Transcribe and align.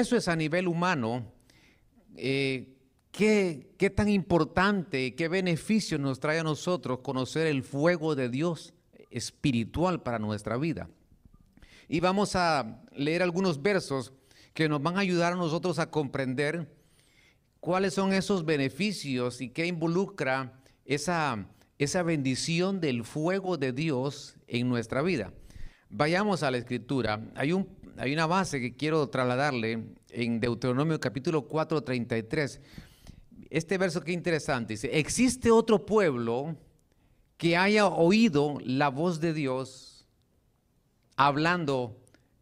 eso 0.00 0.16
es 0.16 0.28
a 0.28 0.36
nivel 0.36 0.66
humano, 0.66 1.24
eh, 2.16 2.76
¿qué, 3.12 3.72
¿qué 3.78 3.90
tan 3.90 4.08
importante, 4.08 5.14
qué 5.14 5.28
beneficio 5.28 5.98
nos 5.98 6.18
trae 6.20 6.40
a 6.40 6.44
nosotros 6.44 7.00
conocer 7.00 7.46
el 7.46 7.62
fuego 7.62 8.14
de 8.14 8.28
Dios 8.28 8.74
espiritual 9.10 10.02
para 10.02 10.18
nuestra 10.18 10.56
vida? 10.56 10.88
Y 11.88 12.00
vamos 12.00 12.36
a 12.36 12.82
leer 12.92 13.22
algunos 13.22 13.62
versos 13.62 14.12
que 14.54 14.68
nos 14.68 14.82
van 14.82 14.96
a 14.96 15.00
ayudar 15.00 15.32
a 15.32 15.36
nosotros 15.36 15.78
a 15.78 15.90
comprender 15.90 16.68
cuáles 17.60 17.94
son 17.94 18.12
esos 18.12 18.44
beneficios 18.44 19.40
y 19.40 19.50
qué 19.50 19.66
involucra 19.66 20.60
esa, 20.84 21.46
esa 21.78 22.02
bendición 22.02 22.80
del 22.80 23.04
fuego 23.04 23.56
de 23.56 23.72
Dios 23.72 24.36
en 24.46 24.68
nuestra 24.68 25.02
vida. 25.02 25.32
Vayamos 25.88 26.42
a 26.42 26.50
la 26.50 26.58
escritura. 26.58 27.20
Hay, 27.34 27.52
un, 27.52 27.68
hay 28.00 28.14
una 28.14 28.26
base 28.26 28.60
que 28.62 28.74
quiero 28.74 29.06
trasladarle 29.10 29.84
en 30.08 30.40
Deuteronomio 30.40 30.98
capítulo 30.98 31.46
4, 31.46 31.84
33. 31.84 32.58
Este 33.50 33.76
verso 33.76 34.00
que 34.00 34.12
interesante 34.12 34.72
dice, 34.72 34.98
¿existe 34.98 35.50
otro 35.50 35.84
pueblo 35.84 36.56
que 37.36 37.58
haya 37.58 37.88
oído 37.88 38.56
la 38.64 38.88
voz 38.88 39.20
de 39.20 39.34
Dios 39.34 40.08
hablando 41.16 41.98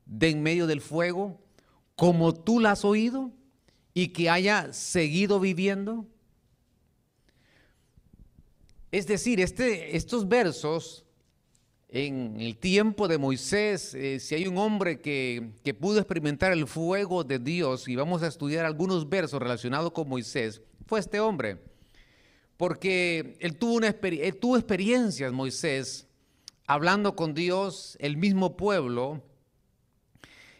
de 0.06 0.28
en 0.28 0.44
medio 0.44 0.68
del 0.68 0.80
fuego, 0.80 1.40
como 1.96 2.34
tú 2.34 2.60
la 2.60 2.72
has 2.72 2.84
oído 2.84 3.32
y 3.94 4.08
que 4.08 4.30
haya 4.30 4.72
seguido 4.72 5.40
viviendo? 5.40 6.06
Es 8.92 9.08
decir, 9.08 9.40
este, 9.40 9.96
estos 9.96 10.28
versos, 10.28 11.04
en 11.90 12.36
el 12.38 12.56
tiempo 12.58 13.08
de 13.08 13.16
Moisés, 13.16 13.94
eh, 13.94 14.20
si 14.20 14.34
hay 14.34 14.46
un 14.46 14.58
hombre 14.58 15.00
que, 15.00 15.52
pudo 15.80 15.98
experimentar 15.98 16.52
el 16.52 16.66
fuego 16.66 17.24
de 17.24 17.38
Dios, 17.38 17.88
y 17.88 17.96
vamos 17.96 18.22
a 18.22 18.26
estudiar 18.26 18.66
algunos 18.66 19.08
versos 19.08 19.40
relacionados 19.40 19.92
con 19.92 20.08
Moisés, 20.08 20.60
fue 20.86 21.00
este 21.00 21.20
hombre. 21.20 21.58
Porque 22.56 23.36
él 23.40 23.56
tuvo, 23.56 23.74
una, 23.74 23.88
él 23.88 24.36
tuvo 24.36 24.56
experiencias, 24.56 25.32
Moisés, 25.32 26.08
hablando 26.66 27.14
con 27.16 27.32
Dios, 27.32 27.96
el 28.00 28.16
mismo 28.16 28.56
pueblo. 28.56 29.22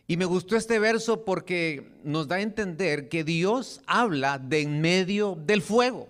Y 0.07 0.17
me 0.17 0.25
gustó 0.25 0.57
este 0.57 0.79
verso 0.79 1.25
porque 1.25 1.93
nos 2.05 2.29
da 2.29 2.37
a 2.37 2.41
entender 2.41 3.11
que 3.11 3.25
Dios 3.25 3.83
habla 3.87 4.39
de 4.39 4.63
en 4.63 4.81
medio 4.81 5.35
del 5.35 5.61
fuego. 5.61 6.09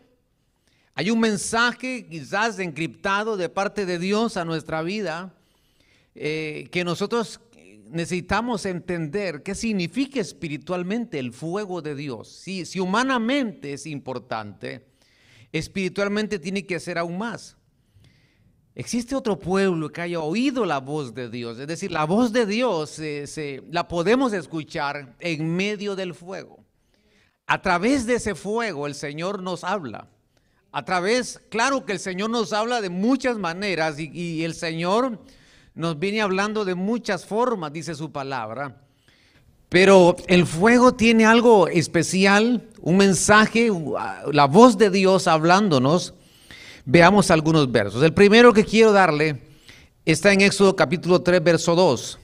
Hay 0.98 1.12
un 1.12 1.20
mensaje 1.20 2.08
quizás 2.08 2.58
encriptado 2.58 3.36
de 3.36 3.48
parte 3.48 3.86
de 3.86 4.00
Dios 4.00 4.36
a 4.36 4.44
nuestra 4.44 4.82
vida 4.82 5.32
eh, 6.16 6.68
que 6.72 6.82
nosotros 6.82 7.38
necesitamos 7.88 8.66
entender 8.66 9.44
qué 9.44 9.54
significa 9.54 10.20
espiritualmente 10.20 11.20
el 11.20 11.32
fuego 11.32 11.82
de 11.82 11.94
Dios. 11.94 12.32
Si, 12.32 12.66
si 12.66 12.80
humanamente 12.80 13.74
es 13.74 13.86
importante, 13.86 14.86
espiritualmente 15.52 16.40
tiene 16.40 16.66
que 16.66 16.80
ser 16.80 16.98
aún 16.98 17.16
más. 17.16 17.56
Existe 18.74 19.14
otro 19.14 19.38
pueblo 19.38 19.90
que 19.90 20.00
haya 20.00 20.18
oído 20.18 20.66
la 20.66 20.80
voz 20.80 21.14
de 21.14 21.30
Dios. 21.30 21.60
Es 21.60 21.68
decir, 21.68 21.92
la 21.92 22.06
voz 22.06 22.32
de 22.32 22.44
Dios 22.44 22.90
se, 22.90 23.62
la 23.70 23.86
podemos 23.86 24.32
escuchar 24.32 25.14
en 25.20 25.54
medio 25.54 25.94
del 25.94 26.12
fuego. 26.12 26.64
A 27.46 27.62
través 27.62 28.04
de 28.04 28.14
ese 28.14 28.34
fuego 28.34 28.88
el 28.88 28.96
Señor 28.96 29.44
nos 29.44 29.62
habla. 29.62 30.08
A 30.70 30.84
través, 30.84 31.40
claro 31.48 31.84
que 31.84 31.92
el 31.92 31.98
Señor 31.98 32.30
nos 32.30 32.52
habla 32.52 32.80
de 32.80 32.90
muchas 32.90 33.38
maneras 33.38 33.98
y, 33.98 34.44
el 34.44 34.54
Señor 34.54 35.18
nos 35.74 35.98
viene 35.98 36.20
hablando 36.20 36.64
de 36.64 36.74
muchas 36.74 37.24
formas, 37.24 37.72
dice 37.72 37.94
su 37.94 38.12
palabra. 38.12 38.82
Pero 39.68 40.16
el 40.28 40.46
fuego 40.46 40.94
tiene 40.94 41.26
algo 41.26 41.68
especial, 41.68 42.68
un 42.80 42.96
mensaje, 42.96 43.70
la 44.32 44.46
voz 44.46 44.78
de 44.78 44.90
Dios 44.90 45.26
hablándonos 45.26 46.14
Veamos 46.90 47.30
algunos 47.30 47.70
versos. 47.70 48.02
El 48.02 48.14
primero 48.14 48.50
que 48.54 48.64
quiero 48.64 48.92
darle 48.92 49.42
está 50.06 50.32
en 50.32 50.40
Éxodo 50.40 50.74
capítulo 50.74 51.20
3, 51.20 51.44
verso 51.44 51.74
2. 51.74 52.18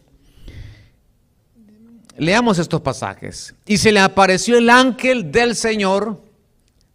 Leamos 2.17 2.59
estos 2.59 2.81
pasajes. 2.81 3.55
Y 3.67 3.77
se 3.77 3.93
le 3.93 4.01
apareció 4.01 4.57
el 4.57 4.71
ángel 4.71 5.31
del 5.31 5.55
Señor, 5.55 6.19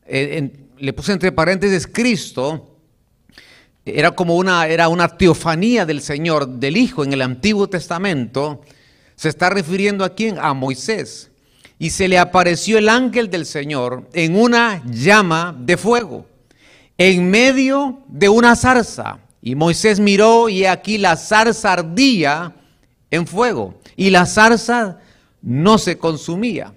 eh, 0.07 0.67
le 0.79 0.93
puse 0.93 1.11
entre 1.11 1.31
paréntesis 1.31 1.87
Cristo, 1.87 2.77
era 3.85 4.11
como 4.11 4.35
una, 4.35 4.67
era 4.67 4.87
una 4.87 5.07
teofanía 5.07 5.85
del 5.85 6.01
Señor, 6.01 6.47
del 6.47 6.77
Hijo 6.77 7.03
en 7.03 7.13
el 7.13 7.21
Antiguo 7.21 7.67
Testamento. 7.67 8.61
Se 9.15 9.29
está 9.29 9.49
refiriendo 9.49 10.05
a 10.05 10.13
quién? 10.15 10.37
A 10.39 10.53
Moisés. 10.53 11.31
Y 11.77 11.89
se 11.91 12.07
le 12.07 12.19
apareció 12.19 12.77
el 12.77 12.89
ángel 12.89 13.29
del 13.29 13.45
Señor 13.45 14.09
en 14.13 14.35
una 14.35 14.83
llama 14.85 15.55
de 15.57 15.77
fuego 15.77 16.25
en 16.99 17.31
medio 17.31 18.03
de 18.09 18.29
una 18.29 18.55
zarza. 18.55 19.19
Y 19.41 19.55
Moisés 19.55 19.99
miró 19.99 20.49
y 20.49 20.65
aquí 20.65 20.97
la 20.97 21.15
zarza 21.15 21.71
ardía 21.71 22.53
en 23.09 23.25
fuego 23.25 23.79
y 23.95 24.09
la 24.09 24.25
zarza 24.25 24.99
no 25.41 25.77
se 25.77 25.97
consumía. 25.97 26.73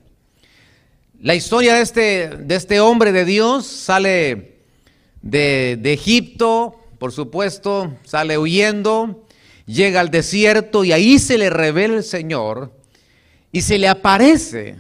La 1.23 1.35
historia 1.35 1.77
de 1.77 1.83
este, 1.83 2.29
de 2.29 2.55
este 2.55 2.81
hombre 2.81 3.13
de 3.13 3.25
Dios 3.25 3.65
sale 3.67 4.59
de, 5.23 5.79
de 5.81 5.93
Egipto, 5.95 6.77
por 6.99 7.13
supuesto, 7.13 7.97
sale 8.05 8.37
huyendo, 8.37 9.25
llega 9.65 10.01
al 10.01 10.11
desierto 10.11 10.85
y 10.85 10.93
ahí 10.93 11.19
se 11.19 11.39
le 11.39 11.49
revela 11.49 11.97
el 11.97 12.05
Señor 12.05 12.73
y 13.53 13.63
se 13.63 13.79
le 13.79 13.89
aparece. 13.89 14.77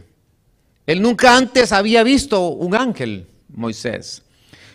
Él 0.87 1.01
nunca 1.01 1.37
antes 1.37 1.73
había 1.73 2.03
visto 2.03 2.49
un 2.49 2.75
ángel, 2.75 3.29
Moisés 3.49 4.23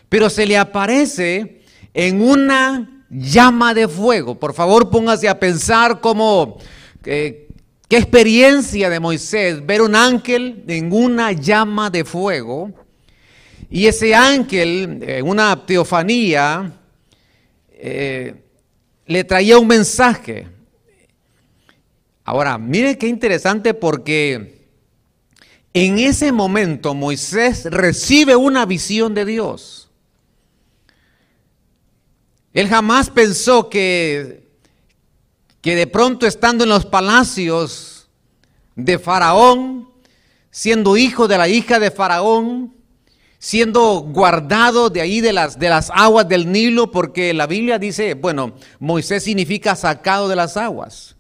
pero 0.10 0.30
se 0.30 0.46
le 0.46 0.58
aparece 0.58 1.62
en 1.94 2.22
una 2.22 3.04
llama 3.10 3.74
de 3.74 3.88
fuego. 3.88 4.36
Por 4.36 4.54
favor, 4.54 4.90
póngase 4.90 5.28
a 5.28 5.40
pensar 5.40 6.00
cómo, 6.00 6.58
eh, 7.06 7.47
qué 7.88 7.98
experiencia 7.98 8.90
de 8.90 9.00
Moisés 9.00 9.66
ver 9.66 9.82
un 9.82 9.96
ángel 9.96 10.64
en 10.68 10.92
una 10.92 11.32
llama 11.32 11.90
de 11.90 12.04
fuego. 12.06 12.72
Y 13.70 13.88
ese 13.88 14.16
ángel, 14.16 15.04
en 15.06 15.28
una 15.28 15.66
teofanía, 15.66 16.74
eh, 17.72 18.36
le 19.06 19.24
traía 19.24 19.58
un 19.58 19.68
mensaje. 19.68 20.48
Ahora, 22.24 22.58
mire 22.58 22.98
qué 22.98 23.08
interesante 23.08 23.74
porque 23.74 24.58
en 25.74 26.00
ese 26.00 26.32
momento 26.32 26.94
Moisés 26.94 27.66
recibe 27.66 28.36
una 28.36 28.66
visión 28.66 29.14
de 29.14 29.26
Dios. 29.26 29.90
Él 32.54 32.68
jamás 32.68 33.12
pensó 33.12 33.70
que, 33.70 34.47
que 35.68 35.76
de 35.76 35.86
pronto 35.86 36.26
estando 36.26 36.64
en 36.64 36.70
los 36.70 36.86
palacios 36.86 38.08
de 38.78 38.98
Faraón, 38.98 39.90
siendo 40.50 40.96
hijo 40.96 41.28
de 41.28 41.38
la 41.38 41.50
hija 41.50 41.78
de 41.78 41.92
Faraón, 41.92 42.74
siendo 43.38 44.00
guardado 44.00 44.90
de 44.90 45.02
ahí 45.02 45.20
de 45.20 45.34
las, 45.34 45.60
de 45.60 45.68
las 45.68 45.92
aguas 45.94 46.30
del 46.30 46.50
Nilo, 46.50 46.90
porque 46.90 47.34
la 47.34 47.48
Biblia 47.48 47.78
dice, 47.80 48.14
bueno, 48.14 48.56
Moisés 48.80 49.26
significa 49.26 49.76
sacado 49.76 50.30
de 50.30 50.38
las 50.38 50.56
aguas. 50.56 51.18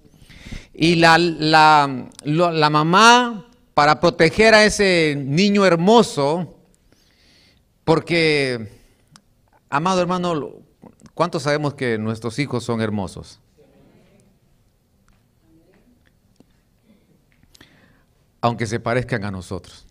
Y 0.74 0.96
la, 0.96 1.18
la, 1.18 2.08
la 2.24 2.70
mamá, 2.70 3.50
para 3.74 4.00
proteger 4.00 4.54
a 4.54 4.64
ese 4.64 5.22
niño 5.28 5.66
hermoso, 5.66 6.56
porque, 7.84 8.70
amado 9.70 10.00
hermano, 10.00 10.54
¿Cuántos 11.14 11.44
sabemos 11.44 11.74
que 11.74 11.98
nuestros 11.98 12.38
hijos 12.38 12.64
son 12.64 12.80
hermosos? 12.80 13.42
Aunque 18.42 18.66
se 18.66 18.80
parezcan 18.80 19.25
a 19.25 19.31
nosotros. 19.31 19.86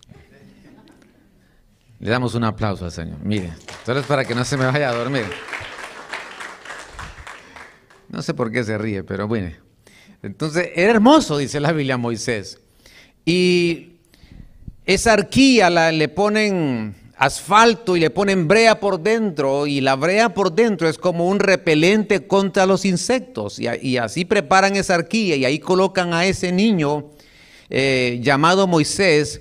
Le 1.99 2.11
damos 2.11 2.35
un 2.35 2.45
aplauso 2.45 2.85
al 2.85 2.93
Señor. 2.93 3.19
Mire, 3.23 3.53
esto 3.79 3.99
es 3.99 4.07
para 4.07 4.25
que 4.25 4.35
no 4.35 4.45
se 4.45 4.57
me 4.57 4.67
vaya 4.67 4.91
a 4.91 4.95
dormir. 4.95 5.25
No 8.09 8.23
sé 8.23 8.35
por 8.35 8.53
qué 8.53 8.63
se 8.65 8.79
ríe, 8.79 9.03
pero 9.03 9.27
bueno. 9.27 9.51
Entonces, 10.23 10.71
era 10.75 10.93
hermoso, 10.93 11.39
dice 11.39 11.61
la 11.61 11.73
Biblia 11.73 11.97
Moisés. 11.97 12.61
Y 13.25 13.97
esa 14.85 15.15
arquía 15.15 15.71
la, 15.71 15.91
le 15.91 16.09
ponen 16.09 16.95
asfalto 17.17 17.97
y 17.97 18.01
le 18.01 18.11
ponen 18.11 18.47
brea 18.47 18.79
por 18.79 19.01
dentro 19.01 19.67
y 19.67 19.81
la 19.81 19.97
brea 19.97 20.35
por 20.35 20.55
dentro 20.55 20.89
es 20.89 20.99
como 20.99 21.29
un 21.29 21.41
repelente 21.41 22.27
contra 22.27 22.67
los 22.67 22.85
insectos 22.85 23.59
y, 23.59 23.97
así 23.97 24.25
preparan 24.27 24.77
esa 24.77 24.97
arquilla 24.97 25.35
y 25.35 25.45
ahí 25.47 25.59
colocan 25.59 26.13
a 26.13 26.27
ese 26.27 26.53
niño 26.53 27.11
eh, 27.71 28.21
llamado 28.23 28.67
Moisés, 28.67 29.41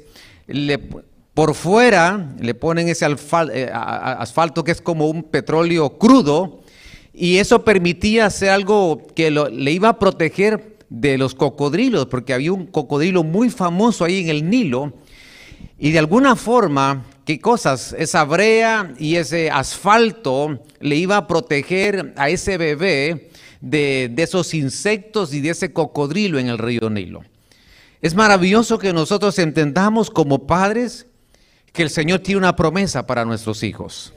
por 1.33 1.53
fuera 1.53 2.33
le 2.39 2.53
ponen 2.53 2.87
ese 2.87 3.05
eh, 3.05 3.69
asfalto 3.73 4.63
que 4.63 4.71
es 4.71 4.81
como 4.81 5.07
un 5.07 5.23
petróleo 5.23 5.97
crudo 5.97 6.61
y 7.13 7.37
eso 7.37 7.63
permitía 7.63 8.25
hacer 8.25 8.49
algo 8.49 9.05
que 9.15 9.31
le 9.31 9.71
iba 9.71 9.89
a 9.89 9.99
proteger 9.99 10.77
de 10.89 11.17
los 11.17 11.33
cocodrilos, 11.33 12.07
porque 12.07 12.33
había 12.33 12.51
un 12.51 12.67
cocodrilo 12.67 13.23
muy 13.23 13.49
famoso 13.49 14.05
ahí 14.05 14.19
en 14.19 14.29
el 14.29 14.49
Nilo, 14.49 14.93
y 15.79 15.91
de 15.91 15.99
alguna 15.99 16.35
forma, 16.35 17.05
¿qué 17.25 17.39
cosas? 17.39 17.95
Esa 17.97 18.23
brea 18.23 18.93
y 18.99 19.15
ese 19.15 19.49
asfalto 19.49 20.61
le 20.79 20.95
iba 20.95 21.17
a 21.17 21.27
proteger 21.27 22.13
a 22.17 22.29
ese 22.29 22.57
bebé 22.57 23.29
de 23.61 24.13
esos 24.17 24.53
insectos 24.53 25.33
y 25.33 25.41
de 25.41 25.49
ese 25.49 25.73
cocodrilo 25.73 26.37
en 26.37 26.47
el 26.47 26.57
río 26.57 26.89
Nilo. 26.89 27.23
Es 28.05 28.13
maravilloso 28.13 28.77
que 28.77 28.93
nosotros 28.93 29.39
entendamos 29.39 30.11
como 30.11 30.45
padres 30.45 31.07
que 31.73 31.81
el 31.81 31.89
Señor 31.89 32.19
tiene 32.19 32.37
una 32.37 32.55
promesa 32.55 33.07
para 33.07 33.25
nuestros 33.25 33.63
hijos. 33.63 34.13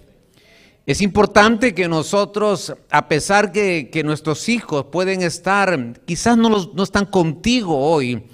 Es 0.84 1.00
importante 1.00 1.74
que 1.74 1.88
nosotros, 1.88 2.74
a 2.90 3.08
pesar 3.08 3.50
que, 3.50 3.88
que 3.90 4.04
nuestros 4.04 4.50
hijos 4.50 4.84
pueden 4.92 5.22
estar, 5.22 5.94
quizás 6.04 6.36
no, 6.36 6.70
están 6.82 7.06
contigo 7.06 7.78
hoy, 7.78 8.24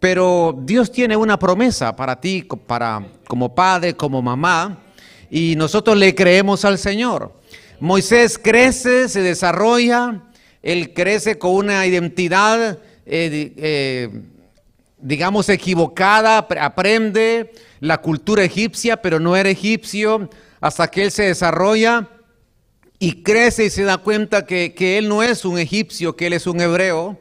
pero 0.00 0.58
Dios 0.62 0.90
tiene 0.90 1.14
una 1.14 1.38
promesa 1.38 1.94
para 1.94 2.18
ti, 2.18 2.48
para, 2.66 3.06
como 3.28 3.54
padre, 3.54 3.92
como 3.92 4.22
mamá, 4.22 4.78
y 5.30 5.56
nosotros 5.56 5.98
le 5.98 6.14
creemos 6.14 6.64
al 6.64 6.78
Señor. 6.78 7.38
Moisés 7.80 8.38
crece, 8.42 9.10
se 9.10 9.20
desarrolla, 9.20 10.22
él 10.62 10.94
crece 10.94 11.36
con 11.36 11.50
una 11.50 11.84
identidad, 11.84 12.78
eh, 13.04 13.52
eh, 13.58 14.22
digamos, 14.98 15.48
equivocada, 15.48 16.38
ap- 16.38 16.52
aprende 16.60 17.52
la 17.80 17.98
cultura 17.98 18.44
egipcia, 18.44 18.96
pero 19.02 19.20
no 19.20 19.36
era 19.36 19.50
egipcio, 19.50 20.30
hasta 20.60 20.88
que 20.88 21.04
él 21.04 21.10
se 21.10 21.24
desarrolla 21.24 22.08
y 22.98 23.22
crece 23.22 23.66
y 23.66 23.70
se 23.70 23.82
da 23.84 23.98
cuenta 23.98 24.46
que, 24.46 24.74
que 24.74 24.96
él 24.98 25.08
no 25.08 25.22
es 25.22 25.44
un 25.44 25.58
egipcio, 25.58 26.16
que 26.16 26.26
él 26.28 26.32
es 26.32 26.46
un 26.46 26.60
hebreo. 26.60 27.18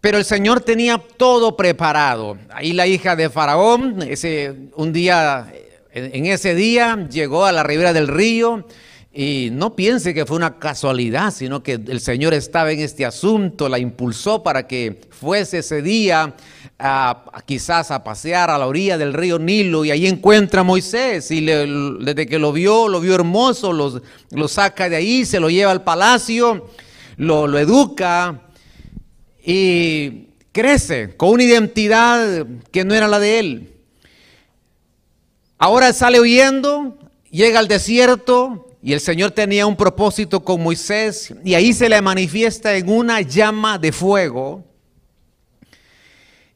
Pero 0.00 0.18
el 0.18 0.24
Señor 0.24 0.60
tenía 0.60 1.02
todo 1.16 1.56
preparado. 1.56 2.38
Ahí 2.50 2.72
la 2.72 2.86
hija 2.86 3.16
de 3.16 3.28
Faraón, 3.28 4.00
ese, 4.02 4.54
un 4.76 4.92
día, 4.92 5.52
en 5.92 6.26
ese 6.26 6.54
día, 6.54 7.08
llegó 7.10 7.44
a 7.44 7.50
la 7.50 7.64
ribera 7.64 7.92
del 7.92 8.06
río 8.06 8.64
y 9.12 9.48
no 9.52 9.74
piense 9.74 10.12
que 10.12 10.26
fue 10.26 10.36
una 10.36 10.58
casualidad, 10.58 11.32
sino 11.32 11.62
que 11.62 11.72
el 11.72 12.00
Señor 12.00 12.34
estaba 12.34 12.70
en 12.72 12.80
este 12.80 13.06
asunto, 13.06 13.68
la 13.68 13.78
impulsó 13.78 14.42
para 14.42 14.66
que 14.66 15.00
fuese 15.10 15.58
ese 15.58 15.80
día 15.80 16.34
a, 16.78 17.24
quizás 17.46 17.90
a 17.90 18.04
pasear 18.04 18.50
a 18.50 18.58
la 18.58 18.66
orilla 18.66 18.98
del 18.98 19.14
río 19.14 19.38
Nilo 19.38 19.84
y 19.84 19.90
ahí 19.90 20.06
encuentra 20.06 20.60
a 20.60 20.64
Moisés 20.64 21.30
y 21.30 21.40
desde 21.40 22.26
que 22.26 22.38
lo 22.38 22.52
vio, 22.52 22.86
lo 22.86 23.00
vio 23.00 23.14
hermoso, 23.14 23.72
lo 23.72 24.48
saca 24.48 24.88
de 24.90 24.96
ahí, 24.96 25.24
se 25.24 25.40
lo 25.40 25.48
lleva 25.48 25.72
al 25.72 25.82
palacio, 25.82 26.68
lo 27.16 27.58
educa 27.58 28.42
y 29.42 30.28
crece 30.52 31.16
con 31.16 31.30
una 31.30 31.44
identidad 31.44 32.46
que 32.70 32.84
no 32.84 32.94
era 32.94 33.08
la 33.08 33.18
de 33.18 33.38
él. 33.38 33.72
Ahora 35.56 35.92
sale 35.92 36.20
huyendo, 36.20 36.98
llega 37.30 37.58
al 37.58 37.68
desierto 37.68 38.67
y 38.82 38.92
el 38.92 39.00
Señor 39.00 39.32
tenía 39.32 39.66
un 39.66 39.76
propósito 39.76 40.44
con 40.44 40.62
Moisés 40.62 41.34
y 41.44 41.54
ahí 41.54 41.72
se 41.72 41.88
le 41.88 42.00
manifiesta 42.00 42.76
en 42.76 42.88
una 42.88 43.20
llama 43.20 43.78
de 43.78 43.92
fuego 43.92 44.64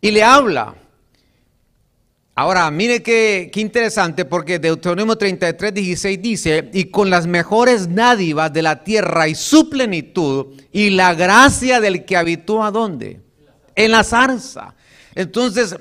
y 0.00 0.10
le 0.10 0.22
habla. 0.22 0.74
Ahora, 2.34 2.70
mire 2.70 3.02
qué, 3.02 3.50
interesante, 3.56 4.24
porque 4.24 4.58
Deuteronomio 4.58 5.16
33, 5.16 5.74
16 5.74 6.22
dice, 6.22 6.70
y 6.72 6.84
con 6.84 7.10
las 7.10 7.26
mejores 7.26 7.94
dádivas 7.94 8.52
de 8.52 8.62
la 8.62 8.82
tierra 8.82 9.28
y 9.28 9.34
su 9.34 9.68
plenitud, 9.68 10.46
y 10.72 10.90
la 10.90 11.12
gracia 11.12 11.78
del 11.78 12.06
que 12.06 12.16
habitó 12.16 12.64
a 12.64 12.70
dónde? 12.70 13.20
En 13.74 13.90
la 13.90 14.02
zarza. 14.02 14.74
Entonces, 15.14 15.76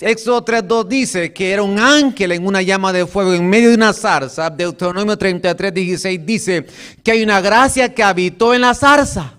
Éxodo 0.00 0.44
3.2 0.44 0.88
dice 0.88 1.32
que 1.32 1.52
era 1.52 1.62
un 1.62 1.78
ángel 1.78 2.32
en 2.32 2.44
una 2.44 2.62
llama 2.62 2.92
de 2.92 3.06
fuego 3.06 3.32
en 3.32 3.48
medio 3.48 3.68
de 3.68 3.76
una 3.76 3.92
zarza. 3.92 4.50
Deuteronomio 4.50 5.16
33, 5.16 5.72
16 5.72 6.26
dice 6.26 6.66
que 7.04 7.12
hay 7.12 7.22
una 7.22 7.40
gracia 7.40 7.94
que 7.94 8.02
habitó 8.02 8.54
en 8.54 8.62
la 8.62 8.74
zarza. 8.74 9.34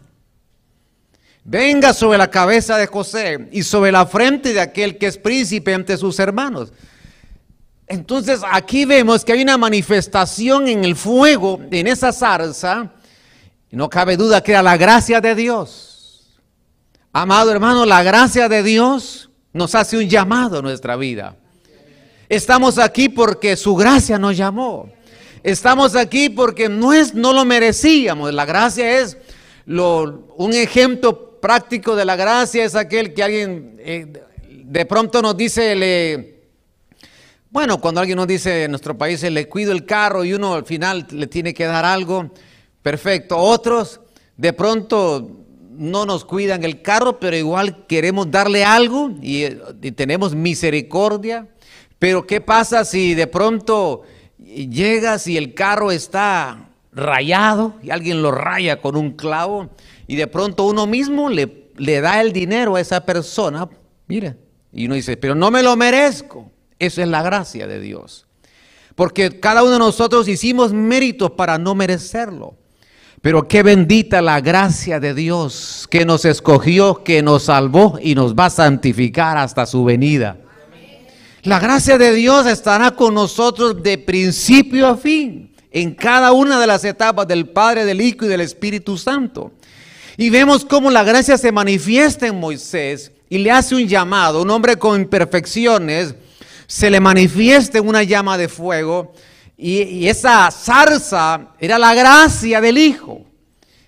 Venga 1.43 1.93
sobre 1.93 2.17
la 2.17 2.29
cabeza 2.29 2.77
de 2.77 2.87
José 2.87 3.49
y 3.51 3.63
sobre 3.63 3.91
la 3.91 4.05
frente 4.05 4.53
de 4.53 4.61
aquel 4.61 4.97
que 4.97 5.07
es 5.07 5.17
príncipe 5.17 5.73
entre 5.73 5.97
sus 5.97 6.17
hermanos. 6.19 6.71
Entonces 7.85 8.39
aquí 8.49 8.85
vemos 8.85 9.25
que 9.25 9.33
hay 9.33 9.41
una 9.41 9.57
manifestación 9.57 10.69
en 10.69 10.85
el 10.85 10.95
fuego, 10.95 11.59
en 11.69 11.87
esa 11.87 12.13
zarza. 12.13 12.93
Y 13.69 13.75
no 13.75 13.89
cabe 13.89 14.15
duda 14.15 14.41
que 14.41 14.51
era 14.51 14.63
la 14.63 14.77
gracia 14.77 15.19
de 15.19 15.35
Dios. 15.35 16.39
Amado 17.11 17.51
hermano, 17.51 17.85
la 17.85 18.03
gracia 18.03 18.47
de 18.47 18.63
Dios 18.63 19.28
nos 19.53 19.75
hace 19.75 19.97
un 19.97 20.07
llamado 20.07 20.59
a 20.59 20.61
nuestra 20.61 20.95
vida. 20.95 21.35
Estamos 22.27 22.77
aquí 22.77 23.09
porque 23.09 23.55
su 23.55 23.75
gracia 23.75 24.19
nos 24.19 24.37
llamó. 24.37 24.89
Estamos 25.41 25.95
aquí 25.95 26.29
porque 26.29 26.69
no, 26.69 26.93
es, 26.93 27.13
no 27.15 27.33
lo 27.33 27.45
merecíamos. 27.45 28.33
La 28.33 28.45
gracia 28.45 28.99
es 28.99 29.17
lo- 29.65 30.27
un 30.37 30.53
ejemplo 30.53 31.39
práctico 31.39 31.95
de 31.95 32.05
la 32.05 32.15
gracia 32.15 32.65
es 32.65 32.75
aquel 32.75 33.13
que 33.13 33.23
alguien 33.23 33.75
eh, 33.79 34.11
de 34.65 34.85
pronto 34.85 35.21
nos 35.21 35.35
dice, 35.37 35.75
le, 35.75 36.41
bueno, 37.49 37.79
cuando 37.79 38.01
alguien 38.01 38.17
nos 38.17 38.27
dice 38.27 38.65
en 38.65 38.71
nuestro 38.71 38.97
país, 38.97 39.23
le 39.23 39.47
cuido 39.47 39.71
el 39.71 39.85
carro 39.85 40.23
y 40.23 40.33
uno 40.33 40.53
al 40.53 40.65
final 40.65 41.07
le 41.09 41.27
tiene 41.27 41.53
que 41.53 41.65
dar 41.65 41.85
algo, 41.85 42.31
perfecto. 42.83 43.37
Otros 43.37 44.01
de 44.37 44.53
pronto 44.53 45.38
no 45.79 46.05
nos 46.05 46.25
cuidan 46.25 46.65
el 46.65 46.81
carro, 46.81 47.19
pero 47.19 47.37
igual 47.37 47.87
queremos 47.87 48.29
darle 48.29 48.65
algo 48.65 49.11
y, 49.21 49.45
tenemos 49.95 50.35
misericordia. 50.35 51.47
Pero 51.97 52.27
¿qué 52.27 52.41
pasa 52.41 52.83
si 52.83 53.15
de 53.15 53.27
pronto 53.27 54.03
llegas 54.37 55.25
y 55.27 55.37
el 55.37 55.53
carro 55.53 55.91
está 55.91 56.69
rayado 56.91 57.75
y 57.81 57.91
alguien 57.91 58.21
lo 58.21 58.31
raya 58.31 58.81
con 58.81 58.97
un 58.97 59.11
clavo 59.11 59.69
y 60.05 60.17
de 60.17 60.27
pronto 60.27 60.65
uno 60.65 60.85
mismo 60.85 61.29
le, 61.29 61.69
le 61.77 62.01
da 62.01 62.19
el 62.19 62.33
dinero 62.33 62.75
a 62.75 62.81
esa 62.81 63.05
persona? 63.05 63.69
Mira, 64.07 64.35
y 64.73 64.85
uno 64.85 64.95
dice, 64.95 65.15
pero 65.15 65.33
no 65.33 65.49
me 65.49 65.63
lo 65.63 65.77
merezco. 65.77 66.51
Eso 66.77 67.01
es 67.01 67.07
la 67.07 67.23
gracia 67.23 67.67
de 67.67 67.79
Dios. 67.79 68.27
Porque 68.95 69.39
cada 69.39 69.63
uno 69.63 69.73
de 69.73 69.79
nosotros 69.79 70.27
hicimos 70.27 70.73
méritos 70.73 71.31
para 71.31 71.57
no 71.57 71.73
merecerlo. 71.73 72.57
Pero 73.21 73.47
qué 73.47 73.63
bendita 73.63 74.21
la 74.21 74.39
gracia 74.39 74.99
de 74.99 75.13
Dios 75.13 75.87
que 75.89 76.05
nos 76.05 76.23
escogió, 76.23 77.03
que 77.03 77.21
nos 77.21 77.43
salvó 77.43 77.99
y 78.01 78.15
nos 78.15 78.33
va 78.33 78.45
a 78.45 78.49
santificar 78.49 79.37
hasta 79.37 79.65
su 79.65 79.83
venida. 79.83 80.37
La 81.43 81.59
gracia 81.59 81.97
de 81.97 82.13
Dios 82.13 82.45
estará 82.47 82.91
con 82.91 83.13
nosotros 83.13 83.81
de 83.83 83.97
principio 83.97 84.87
a 84.87 84.95
fin, 84.95 85.51
en 85.71 85.93
cada 85.95 86.31
una 86.31 86.59
de 86.59 86.67
las 86.67 86.83
etapas 86.85 87.27
del 87.27 87.49
Padre, 87.49 87.85
del 87.85 88.01
Hijo 88.01 88.25
y 88.25 88.29
del 88.29 88.41
Espíritu 88.41 88.97
Santo. 88.97 89.51
Y 90.15 90.29
vemos 90.29 90.63
cómo 90.63 90.89
la 90.89 91.03
gracia 91.03 91.37
se 91.37 91.51
manifiesta 91.51 92.27
en 92.27 92.39
Moisés 92.39 93.11
y 93.29 93.37
le 93.37 93.51
hace 93.51 93.75
un 93.75 93.87
llamado, 93.87 94.41
un 94.41 94.49
hombre 94.49 94.77
con 94.77 94.99
imperfecciones, 94.99 96.15
se 96.67 96.89
le 96.89 96.99
manifiesta 96.99 97.79
en 97.79 97.87
una 97.87 98.03
llama 98.03 98.37
de 98.37 98.47
fuego 98.47 99.13
y, 99.61 100.07
esa 100.07 100.49
zarza 100.51 101.49
era 101.59 101.77
la 101.77 101.93
gracia 101.93 102.61
del 102.61 102.77
Hijo 102.77 103.25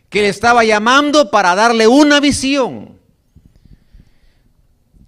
que 0.09 0.21
le 0.21 0.27
estaba 0.27 0.65
llamando 0.65 1.31
para 1.31 1.55
darle 1.55 1.87
una 1.87 2.19
visión. 2.19 2.99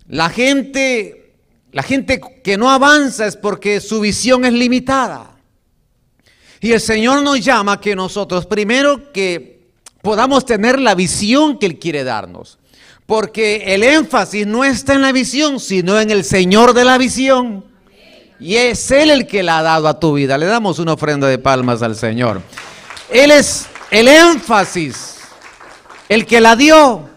La 0.07 0.29
gente, 0.29 1.35
la 1.73 1.83
gente 1.83 2.21
que 2.41 2.55
no 2.55 2.71
avanza 2.71 3.27
es 3.27 3.35
porque 3.35 3.81
su 3.81 3.99
visión 3.99 4.45
es 4.45 4.53
limitada. 4.53 5.35
Y 6.61 6.71
el 6.71 6.79
Señor 6.79 7.21
nos 7.23 7.43
llama 7.43 7.81
que 7.81 7.93
nosotros 7.93 8.45
primero 8.45 9.11
que 9.11 9.67
podamos 10.01 10.45
tener 10.45 10.79
la 10.79 10.95
visión 10.95 11.59
que 11.59 11.65
Él 11.65 11.77
quiere 11.77 12.05
darnos. 12.05 12.57
Porque 13.05 13.63
el 13.73 13.83
énfasis 13.83 14.47
no 14.47 14.63
está 14.63 14.93
en 14.93 15.01
la 15.01 15.11
visión, 15.11 15.59
sino 15.59 15.99
en 15.99 16.09
el 16.09 16.23
Señor 16.23 16.73
de 16.73 16.85
la 16.85 16.97
visión. 16.97 17.72
Y 18.43 18.57
es 18.57 18.91
Él 18.91 19.09
el 19.09 19.25
que 19.25 19.41
la 19.41 19.59
ha 19.59 19.63
dado 19.63 19.87
a 19.87 19.97
tu 19.97 20.15
vida. 20.15 20.37
Le 20.37 20.45
damos 20.45 20.77
una 20.77 20.91
ofrenda 20.91 21.29
de 21.29 21.37
palmas 21.37 21.81
al 21.81 21.95
Señor. 21.95 22.41
Él 23.09 23.31
es 23.31 23.67
el 23.89 24.09
énfasis, 24.09 25.19
el 26.09 26.25
que 26.25 26.41
la 26.41 26.57
dio, 26.57 27.09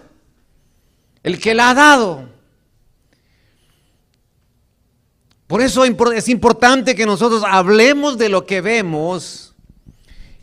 el 1.24 1.40
que 1.40 1.52
la 1.52 1.70
ha 1.70 1.74
dado. 1.74 2.28
Por 5.48 5.62
eso 5.62 5.84
es 5.84 6.28
importante 6.28 6.94
que 6.94 7.06
nosotros 7.06 7.42
hablemos 7.44 8.18
de 8.18 8.28
lo 8.28 8.46
que 8.46 8.60
vemos 8.60 9.52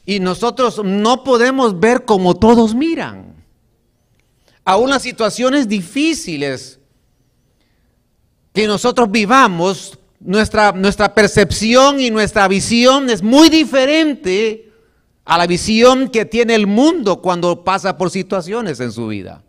y 0.06 0.20
nosotros 0.20 0.82
no 0.84 1.24
podemos 1.24 1.80
ver 1.80 2.04
como 2.04 2.36
todos 2.36 2.76
miran. 2.76 3.34
Aún 4.66 4.90
las 4.90 5.04
situaciones 5.04 5.70
difíciles 5.70 6.78
que 8.52 8.68
nosotros 8.68 9.10
vivamos, 9.10 9.98
nuestra, 10.24 10.72
nuestra 10.72 11.14
percepción 11.14 12.00
y 12.00 12.10
nuestra 12.10 12.48
visión 12.48 13.10
es 13.10 13.22
muy 13.22 13.50
diferente 13.50 14.72
a 15.26 15.38
la 15.38 15.48
visión 15.48 16.10
que 16.10 16.26
tiene 16.26 16.56
el 16.56 16.68
mundo 16.68 17.22
cuando 17.22 17.64
pasa 17.64 17.98
por 17.98 18.10
situaciones 18.10 18.80
en 18.80 18.92
su 18.92 19.08
vida. 19.08 19.44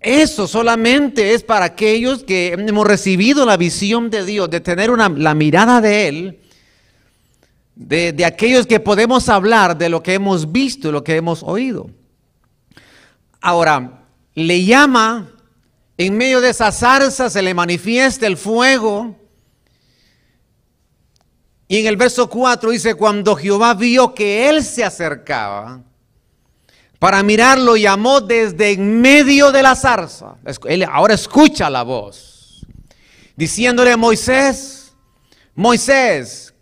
Eso 0.00 0.48
solamente 0.48 1.34
es 1.34 1.44
para 1.44 1.66
aquellos 1.66 2.24
que 2.24 2.52
hemos 2.52 2.86
recibido 2.86 3.46
la 3.46 3.56
visión 3.56 4.10
de 4.10 4.24
Dios, 4.24 4.50
de 4.50 4.60
tener 4.60 4.90
una, 4.90 5.08
la 5.08 5.34
mirada 5.34 5.80
de 5.80 6.08
Él, 6.08 6.40
de, 7.76 8.12
de 8.12 8.24
aquellos 8.24 8.66
que 8.66 8.80
podemos 8.80 9.28
hablar 9.28 9.78
de 9.78 9.88
lo 9.88 10.02
que 10.02 10.14
hemos 10.14 10.50
visto 10.50 10.90
lo 10.90 11.04
que 11.04 11.16
hemos 11.16 11.44
oído. 11.44 11.88
Ahora, 13.40 14.04
le 14.34 14.64
llama, 14.64 15.31
en 16.06 16.16
medio 16.16 16.40
de 16.40 16.50
esa 16.50 16.72
zarza 16.72 17.28
se 17.30 17.42
le 17.42 17.54
manifiesta 17.54 18.26
el 18.26 18.36
fuego. 18.36 19.16
Y 21.68 21.78
en 21.78 21.86
el 21.86 21.96
verso 21.96 22.28
4 22.28 22.70
dice, 22.70 22.94
cuando 22.94 23.34
Jehová 23.34 23.74
vio 23.74 24.14
que 24.14 24.48
él 24.48 24.62
se 24.62 24.84
acercaba, 24.84 25.82
para 26.98 27.22
mirarlo 27.22 27.76
llamó 27.76 28.20
desde 28.20 28.72
en 28.72 29.00
medio 29.00 29.50
de 29.50 29.62
la 29.62 29.74
zarza. 29.74 30.36
Él 30.66 30.84
ahora 30.84 31.14
escucha 31.14 31.68
la 31.68 31.82
voz, 31.82 32.64
diciéndole 33.34 33.90
a 33.90 33.96
Moisés, 33.96 34.94
Moisés, 35.54 36.54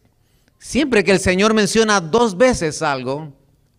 siempre 0.59 1.05
que 1.05 1.13
el 1.13 1.21
Señor 1.21 1.55
menciona 1.55 2.01
dos 2.01 2.37
veces 2.37 2.81
algo, 2.81 3.33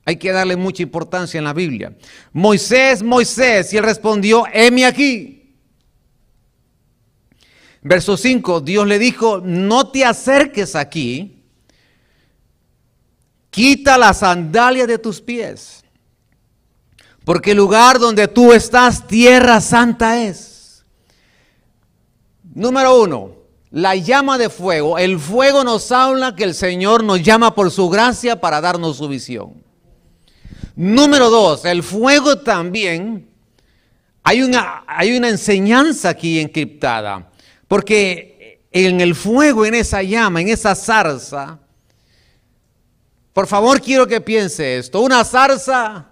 hay 0.05 0.17
que 0.17 0.31
darle 0.31 0.55
mucha 0.55 0.83
importancia 0.83 1.37
en 1.37 1.45
la 1.45 1.53
Biblia. 1.53 1.95
Moisés, 2.33 3.01
Moisés, 3.01 3.73
y 3.73 3.77
él 3.77 3.83
respondió, 3.83 4.43
heme 4.51 4.85
aquí. 4.85 5.40
Verso 7.81 8.15
5, 8.15 8.61
Dios 8.61 8.85
le 8.88 9.00
dijo, 9.00 9.41
no 9.43 9.89
te 9.89 10.05
acerques 10.05 10.75
aquí, 10.75 11.43
quita 13.50 13.97
la 13.97 14.13
sandalia 14.13 14.85
de 14.85 15.00
tus 15.00 15.19
pies, 15.19 15.83
porque 17.25 17.51
el 17.51 17.57
lugar 17.57 17.97
donde 18.00 18.27
tú 18.27 18.53
estás, 18.53 19.07
tierra 19.07 19.61
santa 19.61 20.23
es. 20.23 20.85
Número 22.53 23.01
uno, 23.01 23.31
la 23.71 23.95
llama 23.95 24.38
de 24.38 24.50
fuego. 24.50 24.97
El 24.97 25.19
fuego 25.19 25.63
nos 25.63 25.91
habla 25.91 26.35
que 26.35 26.43
el 26.43 26.53
Señor 26.53 27.03
nos 27.03 27.23
llama 27.23 27.55
por 27.55 27.71
su 27.71 27.89
gracia 27.89 28.39
para 28.39 28.61
darnos 28.61 28.97
su 28.97 29.07
visión. 29.07 29.63
Número 30.75 31.29
dos, 31.29 31.65
el 31.65 31.83
fuego 31.83 32.39
también, 32.39 33.29
hay 34.23 34.41
una, 34.41 34.83
hay 34.88 35.15
una 35.15 35.29
enseñanza 35.29 36.09
aquí 36.09 36.39
encriptada, 36.39 37.30
porque 37.71 38.65
en 38.69 38.99
el 38.99 39.15
fuego, 39.15 39.65
en 39.65 39.75
esa 39.75 40.03
llama, 40.03 40.41
en 40.41 40.49
esa 40.49 40.75
zarza, 40.75 41.57
por 43.31 43.47
favor 43.47 43.79
quiero 43.79 44.05
que 44.05 44.19
piense 44.19 44.77
esto, 44.77 44.99
una 44.99 45.23
zarza 45.23 46.09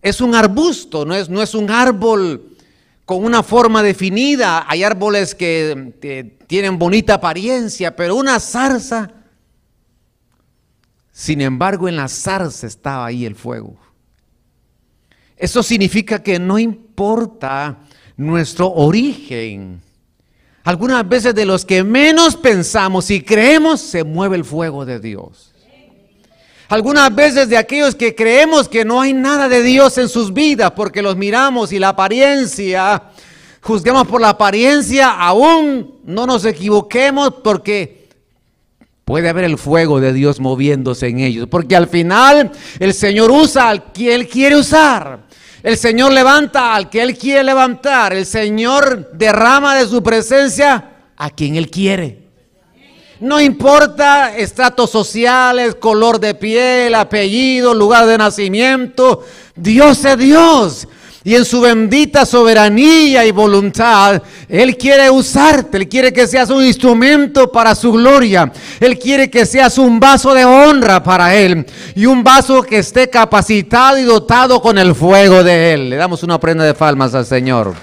es 0.00 0.22
un 0.22 0.34
arbusto, 0.34 1.04
no 1.04 1.14
es, 1.14 1.28
no 1.28 1.42
es 1.42 1.54
un 1.54 1.70
árbol 1.70 2.56
con 3.04 3.22
una 3.22 3.42
forma 3.42 3.82
definida, 3.82 4.64
hay 4.66 4.82
árboles 4.82 5.34
que, 5.34 6.38
tienen 6.46 6.78
bonita 6.78 7.12
apariencia, 7.12 7.94
pero 7.94 8.16
una 8.16 8.40
zarza 8.40 9.12
sin 11.12 11.42
embargo, 11.42 11.90
en 11.90 11.96
la 11.96 12.08
zarza 12.08 12.66
estaba 12.66 13.04
ahí 13.04 13.26
el 13.26 13.34
fuego. 13.34 13.76
Eso 15.36 15.62
significa 15.62 16.22
que 16.22 16.38
no 16.38 16.58
importa 16.58 17.80
nuestro 18.16 18.72
origen. 18.72 19.91
Algunas 20.64 21.08
veces 21.08 21.34
de 21.34 21.44
los 21.44 21.64
que 21.64 21.82
menos 21.82 22.36
pensamos 22.36 23.10
y 23.10 23.22
creemos 23.22 23.80
se 23.80 24.04
mueve 24.04 24.36
el 24.36 24.44
fuego 24.44 24.84
de 24.84 25.00
Dios. 25.00 25.52
Algunas 26.68 27.14
veces 27.14 27.48
de 27.48 27.58
aquellos 27.58 27.94
que 27.94 28.14
creemos 28.14 28.68
que 28.68 28.84
no 28.84 29.00
hay 29.00 29.12
nada 29.12 29.48
de 29.48 29.62
Dios 29.62 29.98
en 29.98 30.08
sus 30.08 30.32
vidas 30.32 30.70
porque 30.70 31.02
los 31.02 31.16
miramos 31.16 31.72
y 31.72 31.78
la 31.78 31.90
apariencia, 31.90 33.02
juzgamos 33.60 34.06
por 34.06 34.20
la 34.20 34.30
apariencia, 34.30 35.10
aún 35.10 35.96
no 36.04 36.26
nos 36.26 36.44
equivoquemos 36.44 37.34
porque 37.44 38.08
puede 39.04 39.28
haber 39.28 39.44
el 39.44 39.58
fuego 39.58 40.00
de 40.00 40.12
Dios 40.12 40.40
moviéndose 40.40 41.08
en 41.08 41.18
ellos. 41.18 41.46
Porque 41.50 41.76
al 41.76 41.88
final 41.88 42.52
el 42.78 42.94
Señor 42.94 43.30
usa 43.30 43.68
al 43.68 43.92
que 43.92 44.14
Él 44.14 44.28
quiere 44.28 44.56
usar. 44.56 45.24
El 45.62 45.76
Señor 45.76 46.12
levanta 46.12 46.74
al 46.74 46.90
que 46.90 47.02
Él 47.02 47.16
quiere 47.16 47.44
levantar. 47.44 48.12
El 48.12 48.26
Señor 48.26 49.12
derrama 49.12 49.76
de 49.76 49.86
su 49.86 50.02
presencia 50.02 50.90
a 51.16 51.30
quien 51.30 51.56
Él 51.56 51.70
quiere. 51.70 52.22
No 53.20 53.40
importa 53.40 54.36
estratos 54.36 54.90
sociales, 54.90 55.76
color 55.76 56.18
de 56.18 56.34
piel, 56.34 56.96
apellido, 56.96 57.72
lugar 57.72 58.06
de 58.06 58.18
nacimiento. 58.18 59.24
Dios 59.54 60.04
es 60.04 60.18
Dios. 60.18 60.88
Y 61.24 61.36
en 61.36 61.44
su 61.44 61.60
bendita 61.60 62.26
soberanía 62.26 63.24
y 63.24 63.30
voluntad, 63.30 64.20
Él 64.48 64.76
quiere 64.76 65.08
usarte, 65.08 65.76
Él 65.76 65.88
quiere 65.88 66.12
que 66.12 66.26
seas 66.26 66.50
un 66.50 66.64
instrumento 66.64 67.50
para 67.52 67.76
su 67.76 67.92
gloria. 67.92 68.52
Él 68.80 68.98
quiere 68.98 69.30
que 69.30 69.46
seas 69.46 69.78
un 69.78 70.00
vaso 70.00 70.34
de 70.34 70.44
honra 70.44 71.02
para 71.02 71.34
Él 71.36 71.64
y 71.94 72.06
un 72.06 72.24
vaso 72.24 72.62
que 72.62 72.78
esté 72.78 73.08
capacitado 73.08 73.98
y 73.98 74.02
dotado 74.02 74.60
con 74.60 74.78
el 74.78 74.94
fuego 74.96 75.44
de 75.44 75.74
Él. 75.74 75.90
Le 75.90 75.96
damos 75.96 76.24
una 76.24 76.40
prenda 76.40 76.64
de 76.64 76.74
palmas 76.74 77.14
al 77.14 77.24
Señor. 77.24 77.74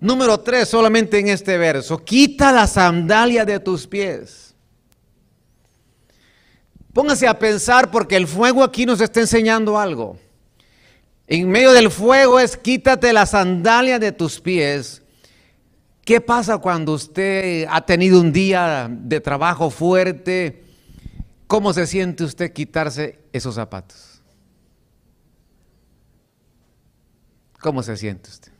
Número 0.00 0.40
tres, 0.40 0.68
solamente 0.68 1.18
en 1.18 1.28
este 1.28 1.58
verso, 1.58 1.98
quita 1.98 2.52
la 2.52 2.66
sandalia 2.66 3.44
de 3.44 3.60
tus 3.60 3.86
pies. 3.86 4.45
Póngase 6.96 7.28
a 7.28 7.38
pensar 7.38 7.90
porque 7.90 8.16
el 8.16 8.26
fuego 8.26 8.64
aquí 8.64 8.86
nos 8.86 9.02
está 9.02 9.20
enseñando 9.20 9.78
algo. 9.78 10.18
En 11.26 11.46
medio 11.50 11.72
del 11.72 11.90
fuego 11.90 12.40
es 12.40 12.56
quítate 12.56 13.12
la 13.12 13.26
sandalia 13.26 13.98
de 13.98 14.12
tus 14.12 14.40
pies. 14.40 15.02
¿Qué 16.06 16.22
pasa 16.22 16.56
cuando 16.56 16.94
usted 16.94 17.66
ha 17.68 17.84
tenido 17.84 18.18
un 18.18 18.32
día 18.32 18.88
de 18.90 19.20
trabajo 19.20 19.68
fuerte? 19.68 20.64
¿Cómo 21.46 21.74
se 21.74 21.86
siente 21.86 22.24
usted 22.24 22.50
quitarse 22.54 23.18
esos 23.30 23.56
zapatos? 23.56 24.22
¿Cómo 27.60 27.82
se 27.82 27.94
siente 27.98 28.30
usted? 28.30 28.52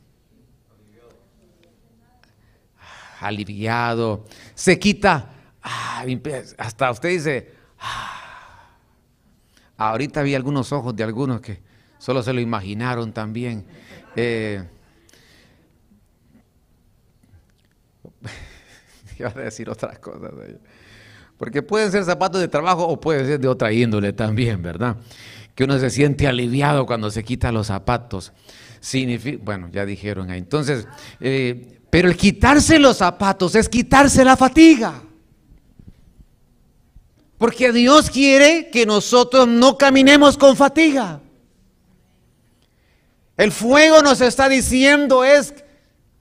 Aliviado. 3.19 4.25
Se 4.53 4.77
quita. 4.77 5.27
Ah, 5.63 6.05
hasta 6.59 6.91
usted 6.91 7.09
dice, 7.09 7.51
ah, 7.79 8.25
Ahorita 9.77 10.23
vi 10.23 10.35
algunos 10.35 10.71
ojos 10.71 10.95
de 10.95 11.03
algunos 11.03 11.39
que 11.39 11.61
solo 11.99 12.23
se 12.23 12.33
lo 12.33 12.41
imaginaron 12.41 13.13
también. 13.13 13.65
Eh, 14.15 14.63
iba 19.19 19.29
a 19.29 19.33
decir 19.33 19.69
otras 19.69 19.99
cosas. 19.99 20.31
Porque 21.37 21.61
pueden 21.61 21.91
ser 21.91 22.03
zapatos 22.03 22.41
de 22.41 22.47
trabajo 22.47 22.87
o 22.87 22.99
pueden 22.99 23.25
ser 23.25 23.39
de 23.39 23.47
otra 23.47 23.71
índole 23.71 24.13
también, 24.13 24.61
¿verdad? 24.61 24.97
Que 25.53 25.63
uno 25.63 25.77
se 25.77 25.91
siente 25.91 26.27
aliviado 26.27 26.85
cuando 26.85 27.11
se 27.11 27.23
quita 27.23 27.51
los 27.51 27.67
zapatos. 27.67 28.33
Bueno, 29.41 29.69
ya 29.71 29.85
dijeron 29.85 30.31
ahí. 30.31 30.39
Entonces, 30.39 30.87
eh, 31.19 31.79
pero 31.89 32.09
el 32.09 32.17
quitarse 32.17 32.79
los 32.79 32.97
zapatos 32.97 33.55
es 33.55 33.69
quitarse 33.69 34.25
la 34.25 34.35
fatiga. 34.35 35.03
Porque 37.37 37.71
Dios 37.71 38.09
quiere 38.09 38.69
que 38.69 38.85
nosotros 38.85 39.47
no 39.47 39.77
caminemos 39.77 40.37
con 40.37 40.55
fatiga. 40.55 41.21
El 43.35 43.51
fuego 43.51 44.01
nos 44.01 44.19
está 44.21 44.49
diciendo 44.49 45.23
es, 45.23 45.53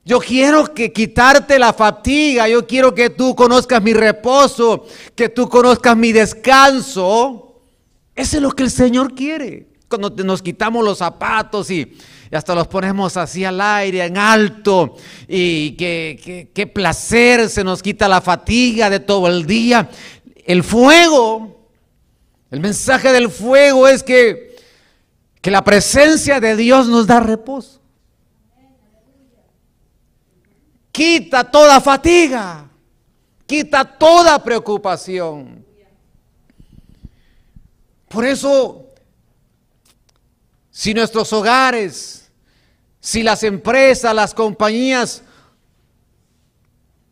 yo 0.05 0.21
quiero 0.21 0.73
que 0.75 0.93
quitarte 0.93 1.59
la 1.59 1.73
fatiga, 1.73 2.47
yo 2.47 2.67
quiero 2.67 2.95
que 2.95 3.09
tú 3.09 3.35
conozcas 3.35 3.83
mi 3.83 3.95
reposo, 3.95 4.87
que 5.15 5.31
tú 5.31 5.49
conozcas 5.49 5.97
mi 5.97 6.13
descanso. 6.13 7.63
Eso 8.15 8.37
es 8.37 8.43
lo 8.43 8.53
que 8.53 8.65
el 8.65 8.71
Señor 8.71 9.15
quiere. 9.15 9.69
Cuando 9.89 10.11
nos 10.11 10.43
quitamos 10.43 10.85
los 10.85 10.99
zapatos 10.99 11.71
y, 11.71 11.97
hasta 12.31 12.55
los 12.55 12.67
ponemos 12.67 13.17
así 13.17 13.45
al 13.45 13.61
aire, 13.61 14.05
en 14.05 14.19
alto, 14.19 14.97
y 15.29 15.73
qué 15.73 16.71
placer, 16.75 17.49
se 17.49 17.65
nos 17.65 17.83
quita 17.83 18.09
la 18.09 18.21
fatiga 18.21 18.91
de 18.91 19.01
todo 19.01 19.29
el 19.29 19.47
día 19.47 19.89
el 20.47 20.63
fuego, 20.63 21.57
el 22.53 22.61
mensaje 22.61 23.13
del 23.13 23.31
fuego 23.31 23.89
es 23.89 24.05
que, 24.05 24.57
que 25.43 25.51
la 25.51 25.65
presencia 25.65 26.39
de 26.39 26.55
Dios 26.55 26.87
nos 26.87 27.07
da 27.07 27.19
reposo. 27.19 27.81
Quita 30.93 31.51
toda 31.51 31.81
fatiga, 31.81 32.71
quita 33.45 33.85
toda 33.85 34.43
preocupación. 34.43 35.67
Por 38.09 38.25
eso, 38.25 38.87
si 40.71 40.95
nuestros 40.95 41.33
hogares, 41.33 42.31
si 43.01 43.25
las 43.25 43.43
empresas, 43.43 44.15
las 44.15 44.33
compañías, 44.33 45.23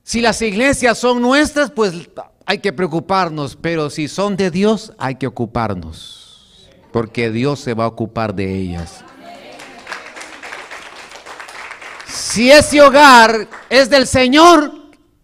si 0.04 0.20
las 0.20 0.40
iglesias 0.40 0.96
son 0.96 1.20
nuestras, 1.20 1.70
pues 1.72 1.92
hay 2.46 2.58
que 2.58 2.72
preocuparnos, 2.72 3.56
pero 3.56 3.90
si 3.90 4.08
son 4.08 4.36
de 4.36 4.50
Dios, 4.50 4.92
hay 4.98 5.16
que 5.16 5.26
ocuparnos. 5.26 6.20
porque 6.92 7.28
Dios 7.32 7.58
se 7.58 7.74
va 7.74 7.84
a 7.84 7.88
ocupar 7.88 8.32
de 8.36 8.54
ellas. 8.54 9.04
Si 12.06 12.52
ese 12.52 12.80
hogar 12.80 13.48
es 13.68 13.90
del 13.90 14.06
Señor, 14.06 14.72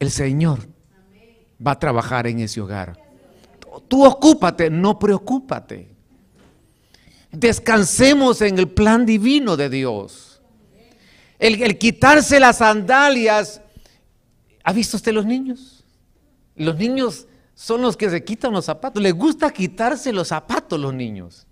el 0.00 0.11
Señor 0.11 0.59
va 1.65 1.73
a 1.73 1.79
trabajar 1.79 2.27
en 2.27 2.41
ese 2.41 2.61
hogar. 2.61 3.00
Tú 3.87 4.05
ocúpate, 4.05 4.69
no 4.69 4.99
preocúpate. 4.99 5.95
Descansemos 7.31 8.43
en 8.43 8.59
el 8.59 8.69
plan 8.69 9.07
divino 9.07 9.57
de 9.57 9.71
Dios. 9.71 10.41
El, 11.39 11.62
el 11.62 11.79
quitarse 11.79 12.41
las 12.41 12.59
sandalias. 12.59 13.62
¿Ha 14.65 14.73
visto 14.73 14.97
usted 14.97 15.12
los 15.12 15.25
niños? 15.25 15.80
Los 16.61 16.76
niños 16.76 17.26
son 17.55 17.81
los 17.81 17.97
que 17.97 18.11
se 18.11 18.23
quitan 18.23 18.52
los 18.52 18.67
zapatos. 18.67 19.02
Les 19.02 19.14
gusta 19.14 19.50
quitarse 19.50 20.12
los 20.12 20.29
zapatos 20.29 20.79
los 20.79 20.93
niños. 20.93 21.47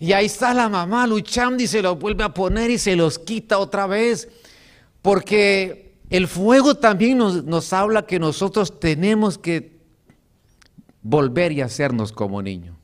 Y 0.00 0.12
ahí 0.12 0.26
está 0.26 0.52
la 0.52 0.68
mamá 0.68 1.06
luchando 1.06 1.62
y 1.62 1.68
se 1.68 1.80
los 1.80 1.96
vuelve 1.98 2.24
a 2.24 2.34
poner 2.34 2.68
y 2.70 2.78
se 2.78 2.96
los 2.96 3.16
quita 3.18 3.58
otra 3.58 3.86
vez. 3.86 4.28
Porque 5.02 5.94
el 6.10 6.26
fuego 6.26 6.74
también 6.74 7.18
nos, 7.18 7.44
nos 7.44 7.72
habla 7.72 8.06
que 8.06 8.18
nosotros 8.18 8.80
tenemos 8.80 9.38
que 9.38 9.78
volver 11.00 11.52
y 11.52 11.60
hacernos 11.60 12.10
como 12.10 12.42
niños. 12.42 12.76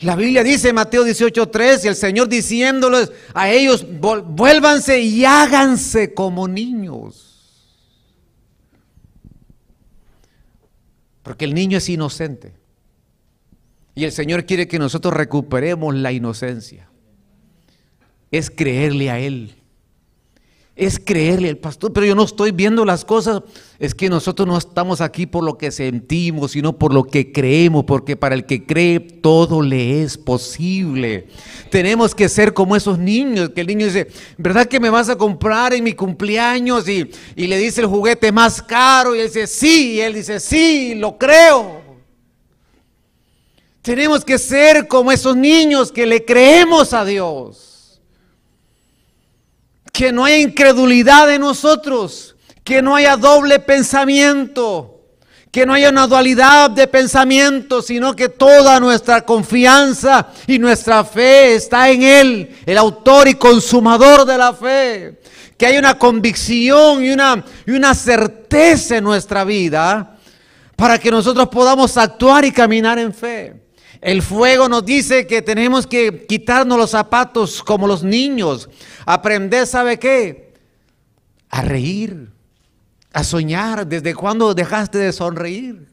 La 0.00 0.16
Biblia 0.16 0.42
dice 0.42 0.70
en 0.70 0.74
Mateo 0.74 1.04
18:3, 1.04 1.84
y 1.84 1.88
el 1.88 1.94
Señor 1.94 2.28
diciéndoles 2.28 3.12
a 3.34 3.50
ellos, 3.50 3.86
vuélvanse 4.00 4.98
y 4.98 5.24
háganse 5.24 6.12
como 6.12 6.48
niños. 6.48 7.30
Porque 11.22 11.44
el 11.44 11.54
niño 11.54 11.78
es 11.78 11.88
inocente. 11.88 12.54
Y 13.94 14.04
el 14.04 14.12
Señor 14.12 14.46
quiere 14.46 14.68
que 14.68 14.78
nosotros 14.78 15.14
recuperemos 15.14 15.94
la 15.94 16.12
inocencia. 16.12 16.88
Es 18.30 18.50
creerle 18.50 19.10
a 19.10 19.18
Él. 19.18 19.59
Es 20.80 20.98
creerle 20.98 21.50
al 21.50 21.58
pastor, 21.58 21.92
pero 21.92 22.06
yo 22.06 22.14
no 22.14 22.24
estoy 22.24 22.52
viendo 22.52 22.86
las 22.86 23.04
cosas. 23.04 23.42
Es 23.78 23.94
que 23.94 24.08
nosotros 24.08 24.48
no 24.48 24.56
estamos 24.56 25.02
aquí 25.02 25.26
por 25.26 25.44
lo 25.44 25.58
que 25.58 25.70
sentimos, 25.70 26.52
sino 26.52 26.78
por 26.78 26.94
lo 26.94 27.04
que 27.04 27.32
creemos, 27.32 27.84
porque 27.84 28.16
para 28.16 28.34
el 28.34 28.46
que 28.46 28.64
cree 28.64 28.98
todo 28.98 29.60
le 29.60 30.02
es 30.02 30.16
posible. 30.16 31.28
Tenemos 31.70 32.14
que 32.14 32.30
ser 32.30 32.54
como 32.54 32.76
esos 32.76 32.98
niños, 32.98 33.50
que 33.50 33.60
el 33.60 33.66
niño 33.66 33.84
dice, 33.84 34.08
¿verdad 34.38 34.66
que 34.66 34.80
me 34.80 34.88
vas 34.88 35.10
a 35.10 35.18
comprar 35.18 35.74
en 35.74 35.84
mi 35.84 35.92
cumpleaños? 35.92 36.88
Y, 36.88 37.10
y 37.36 37.46
le 37.46 37.58
dice 37.58 37.82
el 37.82 37.86
juguete 37.86 38.32
más 38.32 38.62
caro, 38.62 39.14
y 39.14 39.20
él 39.20 39.26
dice, 39.26 39.46
sí, 39.46 39.96
y 39.96 40.00
él 40.00 40.14
dice, 40.14 40.40
sí, 40.40 40.94
lo 40.94 41.18
creo. 41.18 41.82
Tenemos 43.82 44.24
que 44.24 44.38
ser 44.38 44.88
como 44.88 45.12
esos 45.12 45.36
niños 45.36 45.92
que 45.92 46.06
le 46.06 46.24
creemos 46.24 46.94
a 46.94 47.04
Dios. 47.04 47.69
Que 49.92 50.12
no 50.12 50.24
haya 50.24 50.38
incredulidad 50.38 51.32
en 51.32 51.40
nosotros, 51.40 52.36
que 52.64 52.82
no 52.82 52.94
haya 52.94 53.16
doble 53.16 53.58
pensamiento, 53.58 55.00
que 55.50 55.66
no 55.66 55.74
haya 55.74 55.90
una 55.90 56.06
dualidad 56.06 56.70
de 56.70 56.86
pensamiento, 56.86 57.82
sino 57.82 58.14
que 58.14 58.28
toda 58.28 58.78
nuestra 58.78 59.22
confianza 59.24 60.28
y 60.46 60.58
nuestra 60.58 61.04
fe 61.04 61.54
está 61.54 61.90
en 61.90 62.02
Él, 62.02 62.56
el 62.64 62.78
autor 62.78 63.28
y 63.28 63.34
consumador 63.34 64.24
de 64.24 64.38
la 64.38 64.52
fe. 64.52 65.20
Que 65.56 65.66
haya 65.66 65.78
una 65.78 65.98
convicción 65.98 67.04
y 67.04 67.10
una, 67.10 67.44
y 67.66 67.72
una 67.72 67.94
certeza 67.94 68.96
en 68.96 69.04
nuestra 69.04 69.44
vida 69.44 70.16
para 70.76 70.98
que 70.98 71.10
nosotros 71.10 71.48
podamos 71.48 71.96
actuar 71.98 72.44
y 72.46 72.52
caminar 72.52 72.98
en 72.98 73.12
fe. 73.12 73.54
El 74.00 74.22
fuego 74.22 74.68
nos 74.68 74.84
dice 74.84 75.26
que 75.26 75.42
tenemos 75.42 75.86
que 75.86 76.24
quitarnos 76.26 76.78
los 76.78 76.90
zapatos 76.90 77.62
como 77.62 77.86
los 77.86 78.02
niños. 78.02 78.68
Aprender, 79.04 79.66
¿sabe 79.66 79.98
qué? 79.98 80.54
A 81.50 81.62
reír, 81.62 82.30
a 83.12 83.22
soñar. 83.22 83.86
¿Desde 83.86 84.14
cuándo 84.14 84.54
dejaste 84.54 84.98
de 84.98 85.12
sonreír? 85.12 85.86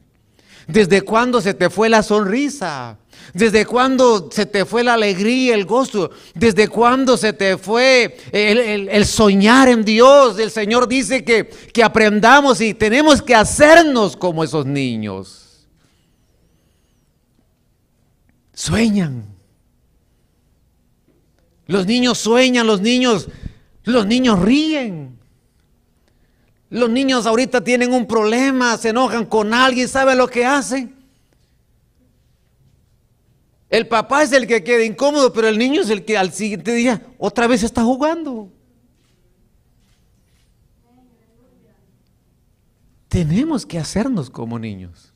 ¿Desde 0.66 1.02
cuándo 1.02 1.40
se 1.42 1.52
te 1.52 1.68
fue 1.68 1.90
la 1.90 2.02
sonrisa? 2.02 2.98
¿Desde 3.34 3.66
cuándo 3.66 4.30
se 4.32 4.46
te 4.46 4.64
fue 4.64 4.84
la 4.84 4.94
alegría, 4.94 5.54
el 5.54 5.66
gozo? 5.66 6.10
¿Desde 6.34 6.68
cuándo 6.68 7.18
se 7.18 7.34
te 7.34 7.58
fue 7.58 8.16
el, 8.32 9.04
soñar 9.04 9.68
en 9.68 9.84
Dios? 9.84 10.38
El 10.38 10.50
Señor 10.50 10.88
dice 10.88 11.24
que, 11.24 11.46
que 11.46 11.82
aprendamos 11.82 12.62
y 12.62 12.72
tenemos 12.72 13.20
que 13.20 13.34
hacernos 13.34 14.16
como 14.16 14.44
esos 14.44 14.64
niños. 14.64 15.47
Sueñan. 18.58 19.24
Los 21.68 21.86
niños 21.86 22.18
sueñan, 22.18 22.66
los 22.66 22.80
niños, 22.80 23.28
los 23.84 24.04
niños 24.04 24.42
ríen. 24.42 25.16
Los 26.68 26.90
niños 26.90 27.24
ahorita 27.24 27.62
tienen 27.62 27.92
un 27.92 28.04
problema, 28.08 28.76
se 28.76 28.88
enojan 28.88 29.26
con 29.26 29.54
alguien, 29.54 29.86
¿sabe 29.86 30.16
lo 30.16 30.26
que 30.26 30.44
hacen? 30.44 30.92
El 33.70 33.86
papá 33.86 34.24
es 34.24 34.32
el 34.32 34.48
que 34.48 34.64
queda 34.64 34.84
incómodo, 34.84 35.32
pero 35.32 35.46
el 35.46 35.56
niño 35.56 35.82
es 35.82 35.90
el 35.90 36.04
que 36.04 36.18
al 36.18 36.32
siguiente 36.32 36.72
día 36.72 37.06
otra 37.16 37.46
vez 37.46 37.62
está 37.62 37.84
jugando. 37.84 38.50
Tenemos 43.06 43.64
que 43.64 43.78
hacernos 43.78 44.30
como 44.30 44.58
niños. 44.58 45.14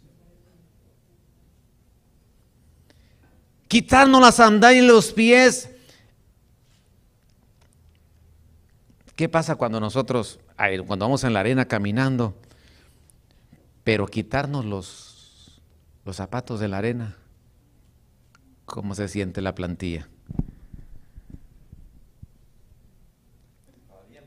Quitarnos 3.72 4.20
las 4.20 4.34
sandalias 4.34 4.82
en 4.82 4.86
los 4.86 5.12
pies. 5.12 5.70
¿Qué 9.16 9.30
pasa 9.30 9.56
cuando 9.56 9.80
nosotros, 9.80 10.40
cuando 10.86 11.06
vamos 11.06 11.24
en 11.24 11.32
la 11.32 11.40
arena 11.40 11.64
caminando, 11.64 12.36
pero 13.82 14.06
quitarnos 14.06 14.66
los, 14.66 15.62
los 16.04 16.16
zapatos 16.16 16.60
de 16.60 16.68
la 16.68 16.76
arena? 16.76 17.16
¿Cómo 18.66 18.94
se 18.94 19.08
siente 19.08 19.40
la 19.40 19.54
plantilla? 19.54 20.06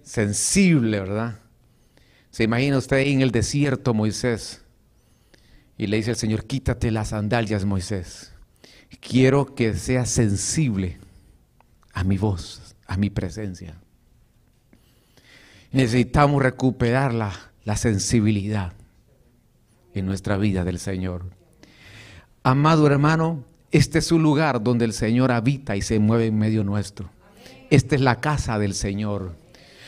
Sensible, 0.01 1.01
¿verdad? 1.01 1.37
Se 2.31 2.45
imagina 2.45 2.79
usted 2.79 2.97
ahí 2.97 3.13
en 3.13 3.21
el 3.21 3.29
desierto, 3.29 3.93
Moisés, 3.93 4.63
y 5.77 5.85
le 5.85 5.97
dice 5.97 6.09
al 6.09 6.17
Señor, 6.17 6.45
quítate 6.45 6.89
las 6.89 7.09
sandalias, 7.09 7.63
Moisés 7.63 8.34
quiero 9.07 9.55
que 9.55 9.73
sea 9.75 10.05
sensible 10.05 10.97
a 11.93 12.03
mi 12.03 12.17
voz, 12.17 12.75
a 12.87 12.97
mi 12.97 13.09
presencia. 13.09 13.75
Necesitamos 15.71 16.41
recuperar 16.41 17.13
la, 17.13 17.33
la 17.63 17.75
sensibilidad 17.75 18.73
en 19.93 20.05
nuestra 20.05 20.37
vida 20.37 20.63
del 20.63 20.79
Señor. 20.79 21.25
Amado 22.43 22.87
hermano, 22.87 23.43
este 23.71 23.99
es 23.99 24.11
un 24.11 24.23
lugar 24.23 24.63
donde 24.63 24.85
el 24.85 24.93
Señor 24.93 25.31
habita 25.31 25.75
y 25.75 25.81
se 25.81 25.99
mueve 25.99 26.27
en 26.27 26.37
medio 26.37 26.63
nuestro. 26.63 27.09
Esta 27.69 27.95
es 27.95 28.01
la 28.01 28.21
casa 28.21 28.59
del 28.59 28.73
Señor. 28.73 29.35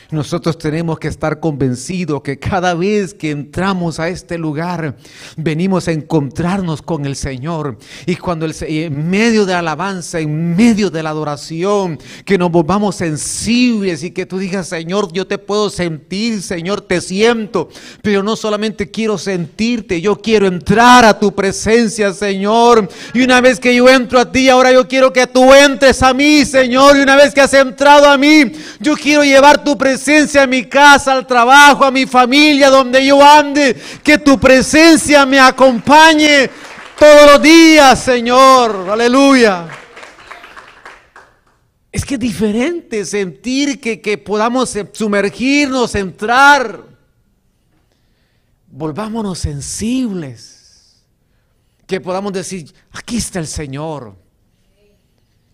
Nosotros 0.10 0.58
tenemos 0.58 1.00
que 1.00 1.10
estar 1.10 1.42
convencidos 1.42 2.22
que 2.22 2.40
cada 2.40 2.74
vez 2.74 3.14
que 3.14 3.32
entramos 3.32 4.00
a 4.00 4.08
este 4.08 4.38
lugar, 4.38 4.96
venimos 5.36 5.90
a 5.90 5.92
encontrarnos 5.92 6.82
con 6.82 7.06
el 7.06 7.18
Señor. 7.18 7.78
Y 8.06 8.16
cuando 8.16 8.46
el, 8.46 8.56
en 8.62 9.10
medio 9.10 9.46
de 9.46 9.52
la 9.52 9.60
alabanza, 9.60 10.22
en 10.22 10.56
medio 10.56 10.90
de 10.90 11.04
la 11.04 11.10
adoración, 11.10 12.00
que 12.24 12.38
nos 12.38 12.50
volvamos 12.52 12.96
sensibles 12.96 14.02
y 14.02 14.12
que 14.12 14.26
tú 14.26 14.38
digas, 14.38 14.70
Señor, 14.70 15.12
yo 15.12 15.28
te 15.28 15.38
puedo 15.38 15.70
sentir, 15.70 16.42
Señor, 16.42 16.80
te 16.80 17.02
siento. 17.02 17.68
Pero 18.02 18.24
no 18.24 18.38
solamente 18.38 18.90
quiero 18.90 19.18
sentirte, 19.18 20.00
yo 20.00 20.22
quiero 20.22 20.48
entrar 20.48 21.04
a 21.04 21.20
tu 21.20 21.36
presencia, 21.36 22.14
Señor. 22.14 22.88
Y 23.14 23.24
una 23.24 23.42
vez 23.42 23.60
que 23.60 23.76
yo 23.76 23.90
entro 23.90 24.22
a 24.22 24.32
ti, 24.32 24.48
ahora 24.48 24.72
yo 24.72 24.88
quiero 24.88 25.12
que 25.12 25.28
tú 25.28 25.54
entres 25.54 26.02
a 26.02 26.14
mí, 26.14 26.46
Señor. 26.46 26.96
Y 26.96 27.02
una 27.02 27.18
vez 27.18 27.34
que 27.34 27.42
has 27.42 27.54
entrado 27.54 28.10
a 28.10 28.18
mí, 28.18 28.54
yo 28.80 28.96
quiero 28.96 29.26
llevar 29.26 29.62
tu 29.66 29.78
presencia 29.78 29.97
presencia 29.98 30.44
a 30.44 30.48
mi 30.48 30.66
casa, 30.66 31.14
al 31.14 31.26
trabajo, 31.26 31.84
a 31.84 31.90
mi 31.90 32.06
familia, 32.06 32.70
donde 32.70 33.04
yo 33.04 33.24
ande. 33.24 33.76
Que 34.04 34.20
tu 34.20 34.40
presencia 34.40 35.26
me 35.26 35.40
acompañe 35.40 36.50
todos 37.00 37.32
los 37.32 37.42
días, 37.42 38.00
Señor. 38.00 38.90
Aleluya. 38.92 39.68
Es 41.92 42.06
que 42.06 42.14
es 42.14 42.20
diferente 42.20 43.06
sentir 43.06 43.82
que, 43.82 44.00
que 44.00 44.20
podamos 44.20 44.78
sumergirnos, 44.94 45.96
entrar. 45.96 46.84
Volvámonos 48.68 49.40
sensibles. 49.40 51.02
Que 51.88 52.00
podamos 52.00 52.34
decir, 52.34 52.72
aquí 52.92 53.18
está 53.18 53.40
el 53.40 53.48
Señor. 53.48 54.16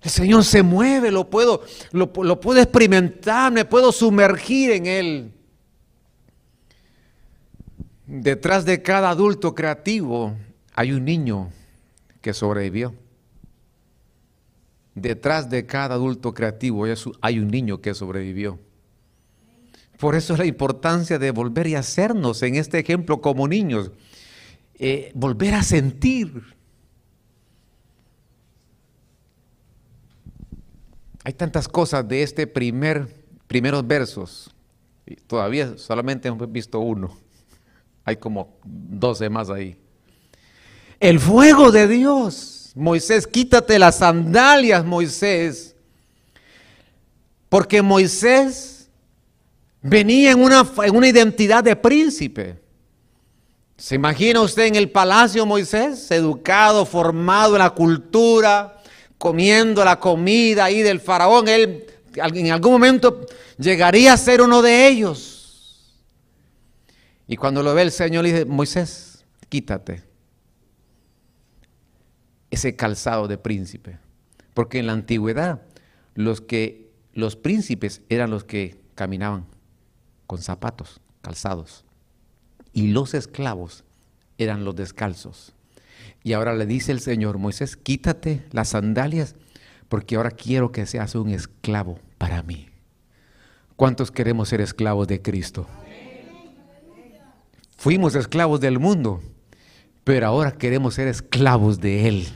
El 0.03 0.09
Señor 0.09 0.43
se 0.43 0.63
mueve, 0.63 1.11
lo 1.11 1.29
puedo, 1.29 1.61
lo, 1.93 2.11
puedo 2.11 2.59
experimentar, 2.59 3.53
me 3.53 3.63
puedo 3.63 3.93
sumergir 3.93 4.71
en 4.71 4.85
Él. 4.85 5.31
Detrás 8.05 8.65
de 8.65 8.81
cada 8.81 9.09
adulto 9.09 9.55
creativo 9.55 10.35
hay 10.73 10.91
un 10.91 11.05
niño 11.05 11.51
que 12.19 12.33
sobrevivió. 12.33 12.93
Detrás 14.93 15.49
de 15.49 15.65
cada 15.65 15.95
adulto 15.95 16.33
creativo 16.33 16.85
hay 17.21 17.39
un 17.39 17.47
niño 17.47 17.79
que 17.79 17.93
sobrevivió. 17.93 18.59
Por 19.97 20.15
eso 20.15 20.33
es 20.33 20.39
la 20.39 20.45
importancia 20.45 21.17
de 21.17 21.31
volver 21.31 21.67
y 21.67 21.75
hacernos 21.75 22.43
en 22.43 22.55
este 22.55 22.77
ejemplo 22.77 23.21
como 23.21 23.47
niños. 23.47 23.91
Eh, 24.75 25.11
volver 25.15 25.53
a 25.53 25.63
sentir. 25.63 26.43
Hay 31.23 31.33
tantas 31.33 31.67
cosas 31.67 32.07
de 32.07 32.23
este 32.23 32.47
primer, 32.47 33.07
primeros 33.47 33.85
versos. 33.85 34.51
Y 35.05 35.15
todavía 35.15 35.77
solamente 35.77 36.27
hemos 36.27 36.51
visto 36.51 36.79
uno. 36.79 37.17
Hay 38.03 38.17
como 38.17 38.57
12 38.63 39.29
más 39.29 39.49
ahí. 39.49 39.77
El 40.99 41.19
fuego 41.19 41.71
de 41.71 41.87
Dios. 41.87 42.71
Moisés, 42.75 43.27
quítate 43.27 43.79
las 43.79 43.97
sandalias, 43.97 44.83
Moisés. 44.83 45.75
Porque 47.47 47.81
Moisés 47.81 48.89
venía 49.81 50.31
en 50.31 50.41
una, 50.41 50.65
en 50.83 50.95
una 50.95 51.07
identidad 51.07 51.63
de 51.63 51.75
príncipe. 51.75 52.59
¿Se 53.77 53.95
imagina 53.95 54.41
usted 54.41 54.65
en 54.65 54.75
el 54.75 54.89
palacio 54.89 55.45
Moisés, 55.45 56.09
educado, 56.11 56.85
formado 56.85 57.55
en 57.55 57.59
la 57.59 57.69
cultura, 57.69 58.81
comiendo 59.23 59.85
la 59.85 60.01
comida 60.01 60.65
ahí 60.65 60.81
del 60.81 60.99
faraón? 60.99 61.47
Él 61.47 61.85
en 62.13 62.51
algún 62.51 62.73
momento 62.73 63.25
llegaría 63.57 64.11
a 64.11 64.17
ser 64.17 64.41
uno 64.41 64.61
de 64.61 64.89
ellos. 64.89 65.95
Y 67.25 67.37
cuando 67.37 67.63
lo 67.63 67.73
ve 67.73 67.83
el 67.83 67.91
Señor 67.93 68.25
le 68.25 68.33
dice, 68.33 68.45
Moisés, 68.45 69.23
quítate 69.47 70.03
ese 72.51 72.75
calzado 72.75 73.29
de 73.29 73.37
príncipe. 73.37 73.97
Porque 74.53 74.79
en 74.79 74.87
la 74.87 74.93
antigüedad 74.93 75.61
los 76.15 76.41
que 76.41 76.91
los 77.13 77.37
príncipes 77.37 78.01
eran 78.09 78.29
los 78.29 78.43
que 78.43 78.77
caminaban 78.93 79.45
con 80.27 80.39
zapatos, 80.39 80.99
calzados. 81.21 81.85
Y 82.73 82.87
los 82.87 83.13
esclavos 83.13 83.85
eran 84.37 84.65
los 84.65 84.75
descalzos. 84.75 85.53
Y 86.23 86.33
ahora 86.33 86.53
le 86.53 86.65
dice 86.65 86.91
el 86.91 87.01
Señor, 87.01 87.37
Moisés, 87.37 87.75
quítate 87.75 88.45
las 88.51 88.69
sandalias 88.69 89.35
porque 89.89 90.15
ahora 90.15 90.31
quiero 90.31 90.71
que 90.71 90.85
seas 90.85 91.15
un 91.15 91.29
esclavo 91.29 91.99
para 92.17 92.41
mí. 92.43 92.69
¿Cuántos 93.75 94.11
queremos 94.11 94.49
ser 94.49 94.61
esclavos 94.61 95.07
de 95.07 95.21
Cristo? 95.21 95.67
Fuimos 97.77 98.15
esclavos 98.15 98.61
del 98.61 98.79
mundo, 98.79 99.21
pero 100.05 100.27
ahora 100.27 100.53
queremos 100.53 100.93
ser 100.93 101.09
esclavos 101.09 101.81
de 101.81 102.07
Él. 102.07 102.27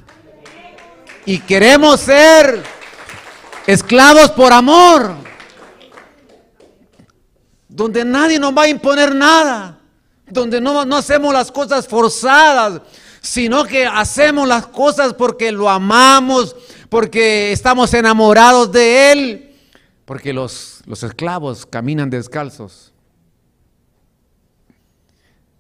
Y 1.25 1.39
queremos 1.39 2.01
ser 2.01 2.61
esclavos 3.65 4.31
por 4.31 4.51
amor, 4.51 5.15
donde 7.69 8.03
nadie 8.03 8.39
nos 8.39 8.55
va 8.55 8.63
a 8.63 8.69
imponer 8.69 9.15
nada, 9.15 9.79
donde 10.29 10.59
no, 10.59 10.83
no 10.83 10.97
hacemos 10.97 11.33
las 11.33 11.51
cosas 11.51 11.87
forzadas, 11.87 12.81
sino 13.27 13.65
que 13.65 13.85
hacemos 13.85 14.47
las 14.47 14.67
cosas 14.67 15.13
porque 15.13 15.51
lo 15.51 15.69
amamos, 15.69 16.55
porque 16.89 17.51
estamos 17.51 17.93
enamorados 17.93 18.71
de 18.71 19.11
Él, 19.11 19.55
porque 20.05 20.33
los, 20.33 20.81
los 20.85 21.03
esclavos 21.03 21.65
caminan 21.65 22.09
descalzos. 22.09 22.93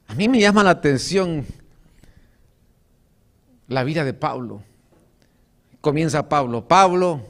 A 0.07 0.15
mí 0.15 0.27
me 0.29 0.39
llama 0.39 0.63
la 0.63 0.71
atención 0.71 1.45
la 3.67 3.83
vida 3.83 4.05
de 4.05 4.13
Pablo 4.13 4.63
comienza 5.87 6.27
Pablo. 6.27 6.67
Pablo, 6.67 7.21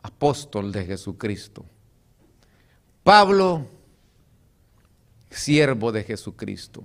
apóstol 0.00 0.70
de 0.70 0.86
Jesucristo. 0.86 1.64
Pablo, 3.02 3.66
siervo 5.28 5.90
de 5.90 6.04
Jesucristo. 6.04 6.84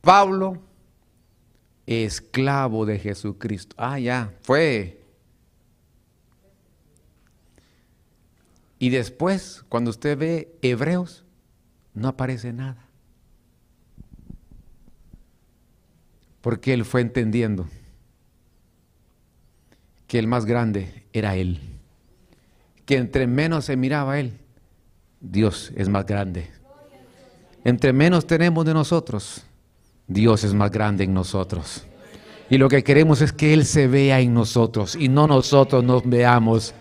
Pablo, 0.00 0.58
esclavo 1.86 2.86
de 2.86 2.98
Jesucristo. 2.98 3.74
Ah, 3.78 3.98
ya, 3.98 4.32
fue. 4.42 5.00
Y 8.78 8.90
después, 8.90 9.64
cuando 9.68 9.90
usted 9.90 10.18
ve 10.18 10.54
Hebreos, 10.62 11.24
no 11.94 12.08
aparece 12.08 12.52
nada. 12.52 12.86
Porque 16.40 16.74
él 16.74 16.84
fue 16.84 17.00
entendiendo 17.00 17.66
que 20.06 20.18
el 20.18 20.26
más 20.26 20.44
grande 20.44 21.04
era 21.12 21.36
Él. 21.36 21.60
Que 22.84 22.98
entre 22.98 23.26
menos 23.26 23.64
se 23.64 23.76
miraba 23.76 24.20
Él, 24.20 24.38
Dios 25.20 25.72
es 25.76 25.88
más 25.88 26.04
grande. 26.04 26.50
Entre 27.64 27.92
menos 27.94 28.26
tenemos 28.26 28.66
de 28.66 28.74
nosotros, 28.74 29.46
Dios 30.06 30.44
es 30.44 30.54
más 30.54 30.70
grande 30.70 31.04
en 31.04 31.14
nosotros. 31.14 31.84
Y 32.50 32.58
lo 32.58 32.68
que 32.68 32.84
queremos 32.84 33.20
es 33.20 33.32
que 33.32 33.54
Él 33.54 33.64
se 33.64 33.86
vea 33.86 34.20
en 34.20 34.34
nosotros 34.34 34.94
y 34.94 35.08
no 35.08 35.26
nosotros 35.26 35.82
nos 35.82 36.08
veamos. 36.08 36.74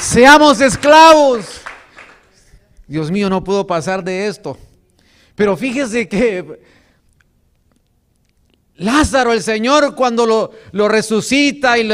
Seamos 0.00 0.60
esclavos. 0.60 1.60
Dios 2.86 3.10
mío, 3.10 3.30
no 3.30 3.42
puedo 3.42 3.66
pasar 3.66 4.02
de 4.02 4.26
esto. 4.26 4.58
Pero 5.34 5.56
fíjese 5.56 6.08
que 6.08 6.60
Lázaro, 8.76 9.32
el 9.32 9.42
Señor 9.42 9.94
cuando 9.94 10.26
lo, 10.26 10.50
lo 10.72 10.88
resucita 10.88 11.78
y 11.78 11.88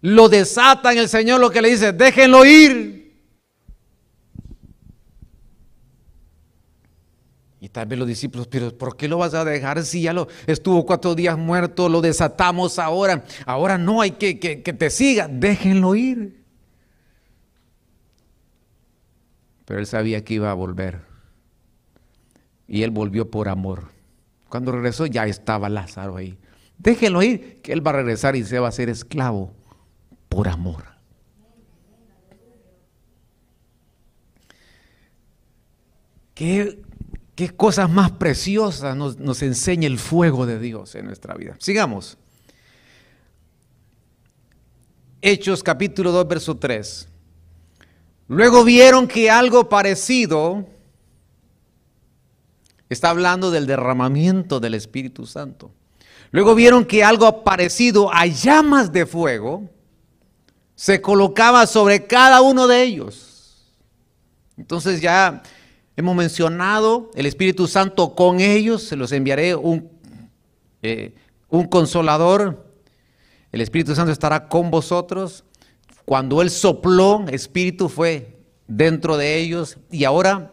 lo 0.00 0.28
desata 0.28 0.92
en 0.92 0.98
el 0.98 1.08
Señor, 1.08 1.40
lo 1.40 1.50
que 1.50 1.60
le 1.60 1.70
dice, 1.70 1.92
déjenlo 1.92 2.44
ir. 2.44 2.95
Tal 7.76 7.86
vez 7.86 7.98
los 7.98 8.08
discípulos, 8.08 8.48
pero 8.48 8.74
¿por 8.74 8.96
qué 8.96 9.06
lo 9.06 9.18
vas 9.18 9.34
a 9.34 9.44
dejar 9.44 9.84
si 9.84 10.00
ya 10.00 10.14
lo 10.14 10.28
estuvo 10.46 10.86
cuatro 10.86 11.14
días 11.14 11.36
muerto, 11.36 11.90
lo 11.90 12.00
desatamos 12.00 12.78
ahora? 12.78 13.22
Ahora 13.44 13.76
no 13.76 14.00
hay 14.00 14.12
que, 14.12 14.38
que, 14.40 14.62
que 14.62 14.72
te 14.72 14.88
siga, 14.88 15.28
déjenlo 15.28 15.94
ir. 15.94 16.42
Pero 19.66 19.78
él 19.78 19.86
sabía 19.86 20.24
que 20.24 20.32
iba 20.32 20.50
a 20.50 20.54
volver. 20.54 21.02
Y 22.66 22.82
él 22.82 22.90
volvió 22.90 23.30
por 23.30 23.46
amor. 23.50 23.90
Cuando 24.48 24.72
regresó 24.72 25.04
ya 25.04 25.26
estaba 25.26 25.68
Lázaro 25.68 26.16
ahí. 26.16 26.38
Déjenlo 26.78 27.22
ir, 27.22 27.60
que 27.60 27.74
él 27.74 27.86
va 27.86 27.90
a 27.90 27.96
regresar 27.96 28.36
y 28.36 28.44
se 28.44 28.58
va 28.58 28.68
a 28.68 28.70
hacer 28.70 28.88
esclavo 28.88 29.52
por 30.30 30.48
amor. 30.48 30.84
¿Qué, 36.32 36.85
qué 37.36 37.50
cosas 37.50 37.88
más 37.88 38.10
preciosas 38.10 38.96
nos, 38.96 39.18
nos 39.18 39.42
enseña 39.42 39.86
el 39.86 39.98
fuego 39.98 40.46
de 40.46 40.58
Dios 40.58 40.96
en 40.96 41.06
nuestra 41.06 41.34
vida? 41.34 41.54
Sigamos. 41.60 42.18
Hechos 45.22 45.62
capítulo 45.62 46.10
2, 46.10 46.26
verso 46.26 46.56
3. 46.56 47.08
Luego 48.26 48.64
vieron 48.64 49.06
que 49.06 49.30
algo 49.30 49.68
parecido 49.68 50.66
Está 52.88 53.10
hablando 53.10 53.50
del 53.50 53.66
derramamiento 53.66 54.60
del 54.60 54.74
Espíritu 54.74 55.26
Santo. 55.26 55.72
Luego 56.30 56.54
vieron 56.54 56.84
que 56.84 57.02
algo 57.02 57.42
parecido 57.42 58.12
a 58.12 58.26
llamas 58.26 58.92
de 58.92 59.06
fuego 59.06 59.68
se 60.74 61.00
colocaba 61.00 61.66
sobre 61.66 62.06
cada 62.06 62.42
uno 62.42 62.66
de 62.66 62.82
ellos. 62.82 63.74
Entonces 64.56 65.00
ya 65.00 65.42
hemos 65.96 66.14
mencionado 66.14 67.10
el 67.14 67.26
Espíritu 67.26 67.66
Santo 67.66 68.14
con 68.14 68.40
ellos, 68.40 68.82
se 68.82 68.96
los 68.96 69.12
enviaré 69.12 69.54
un, 69.54 69.90
eh, 70.82 71.14
un 71.48 71.66
consolador. 71.66 72.66
El 73.52 73.60
Espíritu 73.60 73.94
Santo 73.94 74.12
estará 74.12 74.48
con 74.48 74.70
vosotros. 74.70 75.44
Cuando 76.04 76.42
Él 76.42 76.50
sopló, 76.50 77.24
Espíritu 77.28 77.88
fue 77.88 78.36
dentro 78.68 79.16
de 79.16 79.36
ellos 79.36 79.78
y 79.90 80.04
ahora 80.04 80.52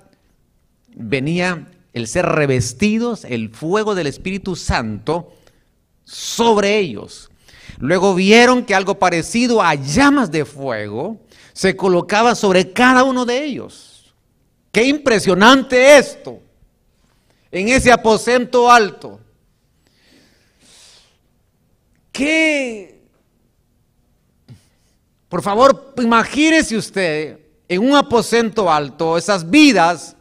venía 0.96 1.68
el 1.94 2.08
ser 2.08 2.26
revestidos, 2.26 3.26
el 3.26 3.50
fuego 3.50 3.96
del 3.96 4.08
Espíritu 4.08 4.56
Santo 4.56 5.34
sobre 6.06 6.80
ellos. 6.80 7.30
Luego 7.80 8.16
vieron 8.16 8.66
que 8.66 8.76
algo 8.76 8.98
parecido 8.98 9.62
a 9.62 9.76
llamas 9.76 10.32
de 10.32 10.46
fuego 10.46 11.18
se 11.54 11.76
colocaba 11.76 12.36
sobre 12.36 12.72
cada 12.72 13.04
uno 13.04 13.26
de 13.26 13.44
ellos. 13.44 13.93
Qué 14.74 14.84
impresionante 14.84 15.98
esto. 15.98 16.42
En 17.52 17.70
ese 17.70 17.92
aposento 17.92 18.70
alto. 18.70 19.20
Qué... 22.12 23.04
Por 25.30 25.44
favor, 25.44 25.94
imagínese 25.98 26.76
usted 26.76 27.40
en 27.68 27.84
un 27.84 27.96
aposento 27.96 28.72
alto 28.72 29.16
esas 29.16 29.48
vidas 29.48 30.16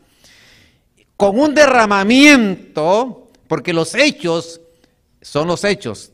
con 1.16 1.38
un 1.38 1.54
derramamiento, 1.54 3.30
porque 3.48 3.72
los 3.72 3.94
hechos 3.94 4.60
son 5.22 5.48
los 5.48 5.64
hechos 5.64 6.12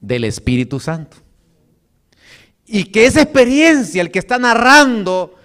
del 0.00 0.24
Espíritu 0.24 0.80
Santo. 0.80 1.18
Y 2.64 2.84
que 2.84 3.04
esa 3.04 3.20
experiencia, 3.20 4.00
el 4.00 4.10
que 4.10 4.18
está 4.18 4.38
narrando, 4.38 5.35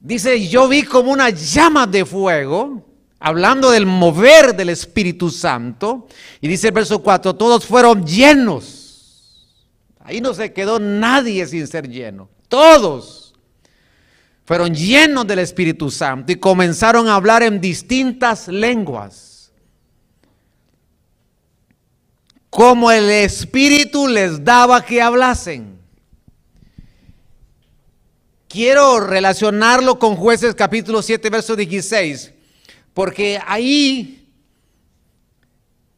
dice, 0.00 0.48
yo 0.48 0.68
vi 0.68 0.82
como 0.82 1.12
una 1.12 1.30
llama 1.30 1.86
de 1.86 2.04
fuego, 2.04 2.84
hablando 3.18 3.70
del 3.70 3.86
mover 3.86 4.54
del 4.54 4.70
Espíritu 4.70 5.30
Santo, 5.30 6.06
y 6.40 6.48
dice 6.48 6.68
el 6.68 6.74
verso 6.74 7.02
4, 7.02 7.34
todos 7.36 7.66
fueron 7.66 8.04
llenos. 8.06 9.46
Ahí 10.00 10.20
no 10.20 10.34
se 10.34 10.52
quedó 10.52 10.78
nadie 10.78 11.46
sin 11.46 11.66
ser 11.66 11.88
lleno, 11.88 12.28
todos 12.48 13.26
fueron 14.46 14.72
llenos 14.72 15.26
del 15.26 15.40
Espíritu 15.40 15.90
Santo 15.90 16.30
y 16.30 16.36
comenzaron 16.36 17.08
a 17.08 17.16
hablar 17.16 17.42
en 17.42 17.60
distintas 17.60 18.46
lenguas. 18.46 19.50
Como 22.48 22.92
el 22.92 23.10
Espíritu 23.10 24.06
les 24.06 24.44
daba 24.44 24.84
que 24.84 25.02
hablasen. 25.02 25.75
Quiero 28.48 29.00
relacionarlo 29.00 29.98
con 29.98 30.14
jueces 30.14 30.54
capítulo 30.54 31.02
7, 31.02 31.30
verso 31.30 31.56
16, 31.56 32.32
porque 32.94 33.40
ahí 33.44 34.28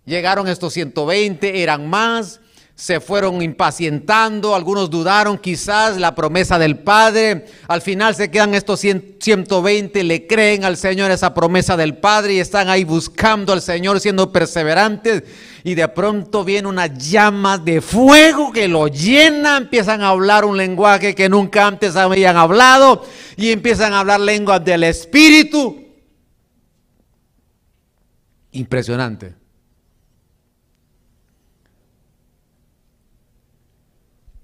llegaron 0.07 0.49
estos 0.49 0.73
120, 0.73 1.63
eran 1.63 1.89
más, 1.89 2.41
se 2.79 3.01
fueron 3.01 3.43
impacientando, 3.43 4.55
algunos 4.55 4.89
dudaron 4.89 5.37
quizás 5.37 5.97
la 5.97 6.15
promesa 6.15 6.61
del 6.61 6.79
Padre, 6.79 7.47
al 7.67 7.83
final 7.83 8.15
se 8.15 8.31
quedan 8.31 8.55
estos 8.55 8.79
120, 8.79 10.05
le 10.05 10.29
creen 10.29 10.65
al 10.65 10.77
Señor 10.77 11.11
esa 11.11 11.35
promesa 11.35 11.77
del 11.77 11.97
Padre 11.97 12.35
y 12.35 12.39
están 12.39 12.69
ahí 12.69 12.85
buscando 12.85 13.53
al 13.53 13.63
Señor 13.63 13.99
siendo 13.99 14.31
perseverantes 14.31 15.25
y 15.65 15.75
de 15.75 15.89
pronto 15.89 16.45
viene 16.45 16.69
una 16.69 16.87
llama 16.87 17.59
de 17.59 17.81
fuego 17.81 18.53
que 18.53 18.69
lo 18.69 18.87
llena, 18.87 19.57
empiezan 19.57 20.01
a 20.03 20.11
hablar 20.11 20.45
un 20.45 20.57
lenguaje 20.57 21.17
que 21.17 21.29
nunca 21.29 21.67
antes 21.67 21.97
habían 21.97 22.37
hablado 22.37 23.05
y 23.37 23.51
empiezan 23.51 23.93
a 23.93 24.01
hablar 24.01 24.21
lenguas 24.21 24.65
del 24.65 24.85
Espíritu. 24.85 25.85
Impresionante. 28.53 29.38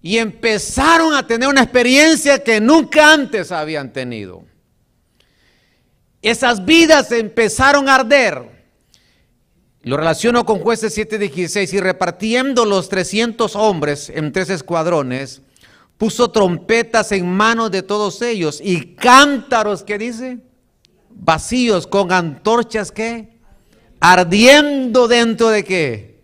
Y 0.05 0.19
empezaron 0.19 1.15
a 1.15 1.27
tener 1.27 1.49
una 1.49 1.63
experiencia 1.63 2.45
que 2.45 2.61
nunca 2.61 3.15
antes 3.15 3.51
habían 3.51 3.91
tenido. 3.91 4.45
Esas 6.21 6.63
vidas 6.63 7.11
empezaron 7.11 7.89
a 7.89 7.95
arder. 7.95 8.67
Lo 9.81 9.97
relaciono 9.97 10.45
con 10.45 10.59
jueces 10.59 10.95
7:16 10.95 11.73
y 11.73 11.81
repartiendo 11.81 12.67
los 12.67 12.91
300 12.91 13.57
hombres 13.57 14.11
en 14.11 14.31
tres 14.31 14.51
escuadrones, 14.51 15.41
puso 15.97 16.31
trompetas 16.31 17.11
en 17.11 17.27
manos 17.27 17.71
de 17.71 17.83
todos 17.83 18.21
ellos 18.21 18.61
y 18.63 18.97
cántaros, 18.97 19.85
¿qué 19.85 19.97
dice? 19.97 20.37
Vacíos 21.09 21.87
con 21.87 22.13
antorchas 22.13 22.93
que 22.93 23.39
ardiendo 24.01 25.09
dentro 25.09 25.49
de 25.49 25.65
qué? 25.65 26.21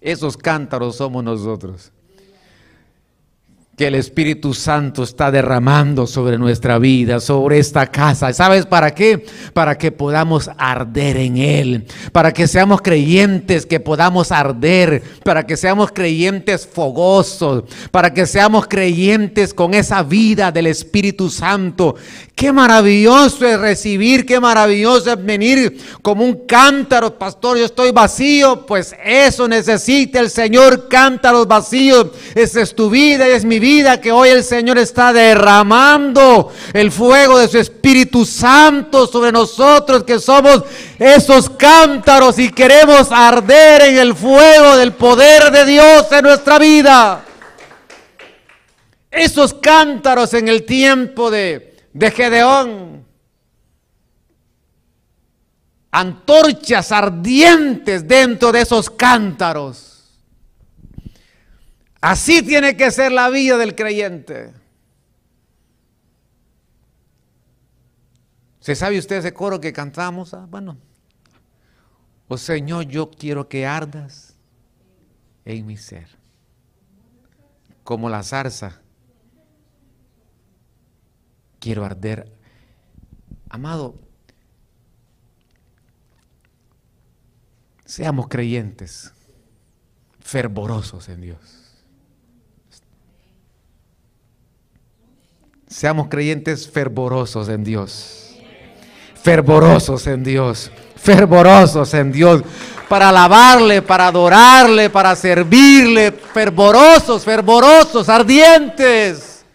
Esos 0.00 0.38
cántaros 0.38 0.96
somos 0.96 1.22
nosotros 1.22 1.91
que 3.76 3.86
el 3.86 3.94
Espíritu 3.94 4.52
Santo 4.52 5.02
está 5.02 5.30
derramando 5.30 6.06
sobre 6.06 6.36
nuestra 6.36 6.78
vida, 6.78 7.20
sobre 7.20 7.58
esta 7.58 7.86
casa. 7.86 8.32
¿Sabes 8.34 8.66
para 8.66 8.94
qué? 8.94 9.24
Para 9.54 9.78
que 9.78 9.90
podamos 9.90 10.50
arder 10.58 11.16
en 11.16 11.38
Él, 11.38 11.86
para 12.12 12.32
que 12.32 12.46
seamos 12.46 12.82
creyentes, 12.82 13.64
que 13.64 13.80
podamos 13.80 14.30
arder, 14.30 15.02
para 15.24 15.46
que 15.46 15.56
seamos 15.56 15.90
creyentes 15.90 16.66
fogosos, 16.66 17.64
para 17.90 18.12
que 18.12 18.26
seamos 18.26 18.66
creyentes 18.66 19.54
con 19.54 19.72
esa 19.72 20.02
vida 20.02 20.52
del 20.52 20.66
Espíritu 20.66 21.30
Santo. 21.30 21.96
Qué 22.34 22.52
maravilloso 22.52 23.46
es 23.46 23.58
recibir, 23.58 24.26
qué 24.26 24.38
maravilloso 24.38 25.12
es 25.12 25.24
venir 25.24 25.78
como 26.02 26.24
un 26.24 26.46
cántaro, 26.46 27.18
pastor, 27.18 27.56
yo 27.56 27.64
estoy 27.64 27.90
vacío, 27.90 28.66
pues 28.66 28.94
eso 29.02 29.48
necesita 29.48 30.20
el 30.20 30.28
Señor, 30.28 30.88
cántaros 30.88 31.46
vacíos. 31.46 32.08
Esa 32.34 32.60
es 32.60 32.74
tu 32.74 32.90
vida 32.90 33.28
es 33.28 33.44
mi 33.44 33.61
vida 33.62 34.00
que 34.00 34.10
hoy 34.10 34.30
el 34.30 34.42
Señor 34.42 34.76
está 34.76 35.12
derramando 35.12 36.52
el 36.72 36.90
fuego 36.90 37.38
de 37.38 37.46
su 37.46 37.58
Espíritu 37.58 38.26
Santo 38.26 39.06
sobre 39.06 39.30
nosotros 39.30 40.02
que 40.02 40.18
somos 40.18 40.64
esos 40.98 41.48
cántaros 41.48 42.40
y 42.40 42.50
queremos 42.50 43.12
arder 43.12 43.82
en 43.82 43.98
el 43.98 44.16
fuego 44.16 44.76
del 44.76 44.94
poder 44.94 45.52
de 45.52 45.64
Dios 45.64 46.10
en 46.10 46.24
nuestra 46.24 46.58
vida. 46.58 47.24
Esos 49.08 49.54
cántaros 49.54 50.34
en 50.34 50.48
el 50.48 50.64
tiempo 50.64 51.30
de, 51.30 51.76
de 51.92 52.10
Gedeón. 52.10 53.06
Antorchas 55.92 56.90
ardientes 56.90 58.08
dentro 58.08 58.50
de 58.50 58.62
esos 58.62 58.90
cántaros. 58.90 59.91
Así 62.02 62.42
tiene 62.42 62.76
que 62.76 62.90
ser 62.90 63.12
la 63.12 63.30
vida 63.30 63.56
del 63.56 63.76
creyente. 63.76 64.52
¿Se 68.58 68.74
sabe 68.74 68.98
usted 68.98 69.18
ese 69.18 69.32
coro 69.32 69.60
que 69.60 69.72
cantamos? 69.72 70.34
Ah, 70.34 70.44
bueno, 70.50 70.76
oh 72.26 72.36
Señor, 72.36 72.86
yo 72.86 73.08
quiero 73.08 73.48
que 73.48 73.66
ardas 73.66 74.34
en 75.44 75.64
mi 75.64 75.76
ser, 75.76 76.08
como 77.84 78.10
la 78.10 78.24
zarza. 78.24 78.80
Quiero 81.60 81.84
arder. 81.84 82.32
Amado, 83.48 83.94
seamos 87.84 88.26
creyentes, 88.26 89.12
fervorosos 90.18 91.08
en 91.08 91.20
Dios. 91.20 91.61
Seamos 95.72 96.08
creyentes 96.08 96.68
fervorosos 96.68 97.48
en 97.48 97.64
Dios. 97.64 98.36
Fervorosos 99.14 100.06
en 100.06 100.22
Dios. 100.22 100.70
Fervorosos 100.96 101.94
en 101.94 102.12
Dios. 102.12 102.42
Para 102.90 103.08
alabarle, 103.08 103.80
para 103.80 104.08
adorarle, 104.08 104.90
para 104.90 105.16
servirle. 105.16 106.12
Fervorosos, 106.12 107.24
fervorosos, 107.24 108.06
ardientes. 108.10 109.46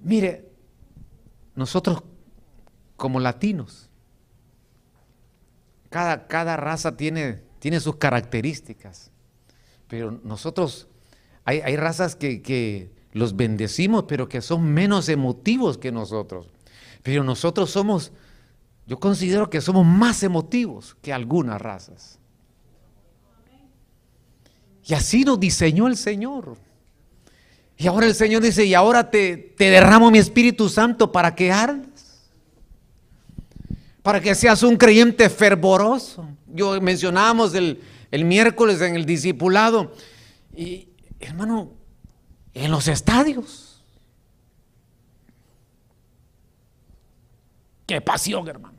Mire, 0.00 0.48
nosotros 1.54 2.02
como 2.96 3.20
latinos, 3.20 3.90
cada, 5.90 6.26
cada 6.26 6.56
raza 6.56 6.96
tiene, 6.96 7.42
tiene 7.58 7.80
sus 7.80 7.96
características. 7.96 9.10
Pero 9.88 10.18
nosotros, 10.24 10.88
hay, 11.44 11.60
hay 11.60 11.76
razas 11.76 12.16
que, 12.16 12.40
que 12.40 13.01
los 13.12 13.36
bendecimos, 13.36 14.04
pero 14.08 14.28
que 14.28 14.40
son 14.40 14.64
menos 14.64 15.08
emotivos 15.08 15.78
que 15.78 15.92
nosotros. 15.92 16.46
Pero 17.02 17.22
nosotros 17.24 17.70
somos, 17.70 18.12
yo 18.86 18.98
considero 18.98 19.50
que 19.50 19.60
somos 19.60 19.84
más 19.84 20.22
emotivos 20.22 20.96
que 21.02 21.12
algunas 21.12 21.60
razas. 21.60 22.18
Y 24.84 24.94
así 24.94 25.24
nos 25.24 25.38
diseñó 25.38 25.86
el 25.86 25.96
Señor. 25.96 26.56
Y 27.76 27.86
ahora 27.86 28.06
el 28.06 28.14
Señor 28.14 28.42
dice, 28.42 28.64
y 28.64 28.74
ahora 28.74 29.10
te, 29.10 29.36
te 29.36 29.70
derramo 29.70 30.10
mi 30.10 30.18
Espíritu 30.18 30.68
Santo 30.68 31.12
para 31.12 31.34
que 31.34 31.52
ardas. 31.52 32.30
Para 34.02 34.20
que 34.20 34.34
seas 34.34 34.62
un 34.62 34.76
creyente 34.76 35.28
fervoroso. 35.28 36.28
Yo 36.48 36.80
mencionábamos 36.80 37.54
el, 37.54 37.80
el 38.10 38.24
miércoles 38.24 38.80
en 38.80 38.96
el 38.96 39.06
discipulado. 39.06 39.92
Y 40.56 40.88
hermano, 41.20 41.72
los 42.82 42.88
estadios. 42.88 43.80
Qué 47.86 48.00
pasión, 48.00 48.48
hermano. 48.48 48.78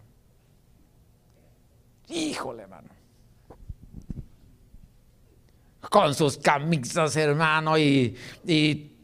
Híjole, 2.09 2.63
hermano. 2.63 2.89
Con 5.89 6.13
sus 6.15 6.37
camisas, 6.37 7.15
hermano, 7.15 7.77
y, 7.77 8.17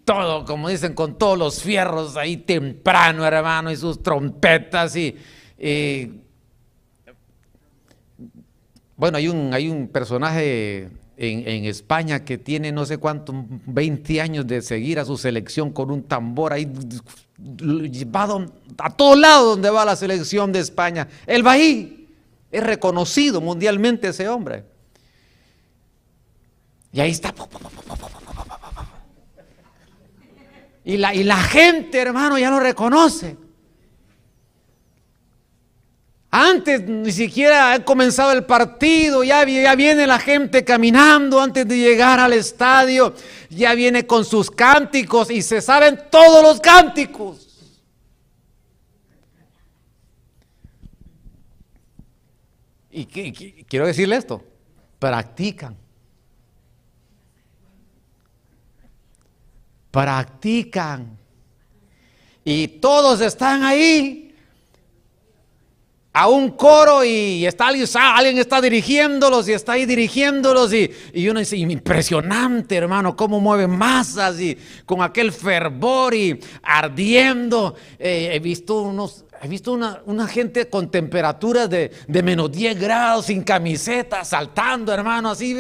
todo, 0.03 0.43
como 0.43 0.69
dicen, 0.69 0.95
con 0.95 1.17
todos 1.17 1.38
los 1.38 1.62
fierros 1.62 2.17
ahí 2.17 2.38
temprano, 2.38 3.25
hermano, 3.25 3.71
y 3.71 3.75
sus 3.75 4.01
trompetas 4.01 4.95
y, 4.95 5.15
bueno, 8.95 9.17
hay 9.17 9.27
un, 9.27 9.53
hay 9.53 9.69
un 9.69 9.88
personaje 9.88 10.89
en, 11.21 11.65
España 11.65 12.23
que 12.23 12.38
tiene 12.38 12.71
no 12.71 12.86
sé 12.86 12.97
cuántos, 12.97 13.36
20 13.65 14.21
años 14.21 14.47
de 14.47 14.62
seguir 14.62 14.99
a 14.99 15.05
su 15.05 15.17
selección 15.17 15.71
con 15.71 15.91
un 15.91 16.03
tambor 16.03 16.53
ahí 16.53 16.71
llevado 17.91 18.45
a 18.77 18.89
todos 18.89 19.17
lados 19.19 19.55
donde 19.55 19.69
va 19.69 19.84
la 19.84 19.97
selección 19.97 20.53
de 20.53 20.60
España. 20.60 21.10
Él 21.27 21.45
va 21.45 21.53
ahí 21.53 22.08
Es 22.49 22.63
reconocido 22.63 23.41
mundialmente 23.41 24.08
ese 24.08 24.29
hombre. 24.29 24.63
Y 26.93 27.01
ahí 27.01 27.12
está. 27.12 27.36
Y 30.86 30.97
la, 30.97 31.13
y 31.13 31.23
la 31.23 31.38
gente, 31.38 31.99
hermano, 31.99 32.39
ya 32.39 32.49
lo 32.49 32.62
reconoce. 32.62 33.36
Antes 36.31 36.83
ni 36.87 37.11
siquiera 37.11 37.73
ha 37.73 37.83
comenzado 37.83 38.33
el 38.33 38.45
partido, 38.45 39.23
ya, 39.23 39.43
viene 39.43 40.05
la 40.05 40.19
gente 40.19 40.63
caminando 40.63 41.41
antes 41.41 41.67
de 41.67 41.75
llegar 41.75 42.19
al 42.19 42.33
estadio, 42.33 43.15
ya 43.49 43.73
viene 43.73 44.05
con 44.05 44.23
sus 44.23 44.51
cánticos 44.51 45.31
y 45.31 45.41
se 45.41 45.59
saben 45.59 45.99
todos 46.11 46.43
los 46.43 46.59
cánticos. 46.59 47.47
Y 52.91 53.05
quiero 53.65 53.87
decirle 53.87 54.17
esto, 54.17 54.43
practican. 54.99 55.75
Practican. 59.89 61.17
Y 62.43 62.67
todos 62.67 63.21
están 63.21 63.63
ahí 63.63 64.28
a 66.19 66.27
un 66.27 66.49
coro 66.49 67.05
y 67.05 67.45
está 67.45 67.67
alguien, 67.67 67.88
alguien 67.95 68.38
está 68.39 68.60
dirigiéndolos 68.60 69.47
y 69.47 69.53
está 69.53 69.73
ahí 69.73 69.86
dirigiéndolos 69.86 70.73
y, 70.73 70.91
y 71.13 71.29
uno 71.29 71.39
dice, 71.39 71.55
impresionante 71.55 72.75
hermano, 72.75 73.15
cómo 73.15 73.39
mueven 73.39 73.69
masas 73.69 74.38
y 74.38 74.58
con 74.86 75.01
aquel 75.01 75.32
fervor 75.32 76.13
y 76.13 76.38
ardiendo. 76.62 77.73
Eh, 77.97 78.32
he 78.34 78.39
visto 78.39 78.82
unos, 78.82 79.23
he 79.41 79.47
visto 79.47 79.71
una, 79.71 80.27
gente 80.27 80.67
con 80.67 80.91
temperaturas 80.91 81.69
de, 81.69 81.89
menos 82.21 82.51
10 82.51 82.77
grados, 82.77 83.27
sin 83.27 83.41
camiseta, 83.41 84.25
saltando 84.25 84.91
hermano, 84.91 85.29
así 85.29 85.58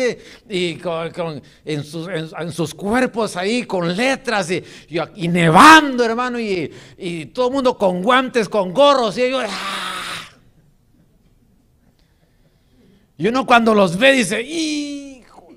y 0.49 0.75
con, 0.75 1.41
en, 1.63 1.83
sus, 1.85 2.73
cuerpos 2.75 3.37
ahí 3.37 3.63
con 3.63 3.95
letras 3.95 4.51
y, 4.51 4.61
y, 5.15 5.27
nevando 5.29 6.03
hermano 6.03 6.37
y, 6.37 6.69
todo 7.33 7.47
el 7.47 7.53
mundo 7.53 7.77
con 7.77 8.03
guantes, 8.03 8.49
con 8.49 8.73
gorros 8.73 9.17
y 9.17 9.21
ellos... 9.21 9.45
¡ah! 9.47 9.98
Y 13.19 13.27
uno 13.27 13.45
cuando 13.45 13.75
los 13.75 13.97
ve 13.97 14.13
dice, 14.13 14.41
hijo. 14.41 15.49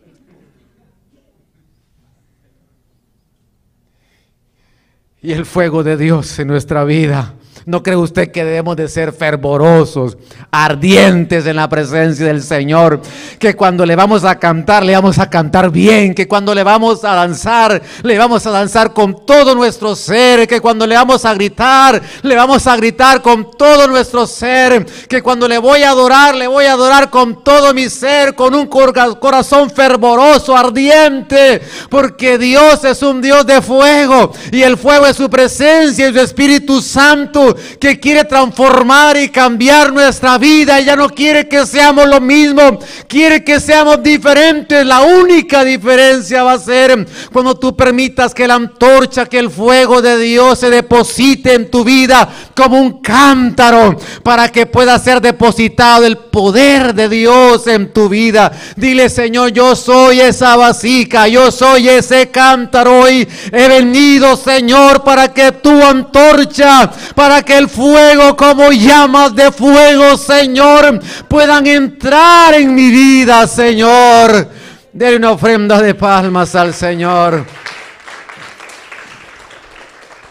Y 5.22 5.30
el 5.30 5.46
fuego 5.46 5.84
de 5.84 5.96
Dios 5.96 6.40
en 6.40 6.48
nuestra 6.48 6.82
vida 6.82 7.36
¿No 7.64 7.82
cree 7.82 7.96
usted 7.96 8.32
que 8.32 8.44
debemos 8.44 8.74
de 8.74 8.88
ser 8.88 9.12
fervorosos, 9.12 10.16
ardientes 10.50 11.46
en 11.46 11.56
la 11.56 11.68
presencia 11.68 12.26
del 12.26 12.42
Señor? 12.42 13.00
Que 13.38 13.54
cuando 13.54 13.86
le 13.86 13.94
vamos 13.94 14.24
a 14.24 14.36
cantar, 14.36 14.84
le 14.84 14.94
vamos 14.94 15.20
a 15.20 15.30
cantar 15.30 15.70
bien. 15.70 16.12
Que 16.12 16.26
cuando 16.26 16.56
le 16.56 16.64
vamos 16.64 17.04
a 17.04 17.14
danzar, 17.14 17.80
le 18.02 18.18
vamos 18.18 18.44
a 18.46 18.50
danzar 18.50 18.92
con 18.92 19.24
todo 19.24 19.54
nuestro 19.54 19.94
ser. 19.94 20.48
Que 20.48 20.60
cuando 20.60 20.88
le 20.88 20.96
vamos 20.96 21.24
a 21.24 21.34
gritar, 21.34 22.02
le 22.22 22.34
vamos 22.34 22.66
a 22.66 22.76
gritar 22.76 23.22
con 23.22 23.56
todo 23.56 23.86
nuestro 23.86 24.26
ser. 24.26 24.84
Que 25.08 25.22
cuando 25.22 25.46
le 25.46 25.58
voy 25.58 25.84
a 25.84 25.90
adorar, 25.90 26.34
le 26.34 26.48
voy 26.48 26.64
a 26.64 26.72
adorar 26.72 27.10
con 27.10 27.44
todo 27.44 27.72
mi 27.72 27.88
ser, 27.88 28.34
con 28.34 28.56
un 28.56 28.66
corazón 28.66 29.70
fervoroso, 29.70 30.56
ardiente. 30.56 31.62
Porque 31.88 32.38
Dios 32.38 32.82
es 32.82 33.02
un 33.04 33.22
Dios 33.22 33.46
de 33.46 33.62
fuego. 33.62 34.32
Y 34.50 34.62
el 34.62 34.76
fuego 34.76 35.06
es 35.06 35.16
su 35.16 35.30
presencia 35.30 36.08
y 36.08 36.12
su 36.12 36.18
Espíritu 36.18 36.82
Santo 36.82 37.51
que 37.78 37.98
quiere 37.98 38.24
transformar 38.24 39.16
y 39.16 39.28
cambiar 39.28 39.92
nuestra 39.92 40.38
vida. 40.38 40.78
Ella 40.78 40.96
no 40.96 41.08
quiere 41.08 41.48
que 41.48 41.66
seamos 41.66 42.06
lo 42.06 42.20
mismo, 42.20 42.78
quiere 43.06 43.44
que 43.44 43.60
seamos 43.60 44.02
diferentes. 44.02 44.84
La 44.86 45.02
única 45.02 45.64
diferencia 45.64 46.42
va 46.42 46.52
a 46.52 46.58
ser 46.58 47.06
cuando 47.32 47.58
tú 47.58 47.76
permitas 47.76 48.34
que 48.34 48.46
la 48.46 48.54
antorcha, 48.54 49.26
que 49.26 49.38
el 49.38 49.50
fuego 49.50 50.02
de 50.02 50.18
Dios 50.18 50.58
se 50.58 50.70
deposite 50.70 51.54
en 51.54 51.70
tu 51.70 51.84
vida 51.84 52.28
como 52.54 52.80
un 52.80 53.00
cántaro 53.00 53.96
para 54.22 54.50
que 54.50 54.66
pueda 54.66 54.98
ser 54.98 55.20
depositado 55.20 56.04
el 56.06 56.16
poder 56.16 56.94
de 56.94 57.08
Dios 57.08 57.66
en 57.66 57.92
tu 57.92 58.08
vida. 58.08 58.52
Dile, 58.76 59.08
Señor, 59.08 59.52
yo 59.52 59.74
soy 59.76 60.20
esa 60.20 60.56
vasica, 60.56 61.28
yo 61.28 61.50
soy 61.50 61.88
ese 61.88 62.30
cántaro 62.30 63.08
y 63.10 63.26
he 63.52 63.68
venido, 63.68 64.36
Señor, 64.36 65.02
para 65.02 65.32
que 65.32 65.52
tu 65.52 65.82
antorcha, 65.82 66.90
para 67.14 67.41
que 67.42 67.56
el 67.56 67.68
fuego 67.68 68.36
como 68.36 68.70
llamas 68.72 69.34
de 69.34 69.50
fuego, 69.52 70.16
Señor, 70.16 71.00
puedan 71.28 71.66
entrar 71.66 72.54
en 72.54 72.74
mi 72.74 72.90
vida, 72.90 73.46
Señor. 73.46 74.48
Dele 74.92 75.16
una 75.16 75.32
ofrenda 75.32 75.80
de 75.80 75.94
palmas 75.94 76.54
al 76.54 76.74
Señor. 76.74 77.44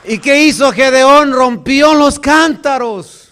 ¿Y 0.04 0.20
qué 0.20 0.44
hizo 0.44 0.72
Gedeón? 0.72 1.32
Rompió 1.32 1.94
los 1.94 2.20
cántaros. 2.20 3.30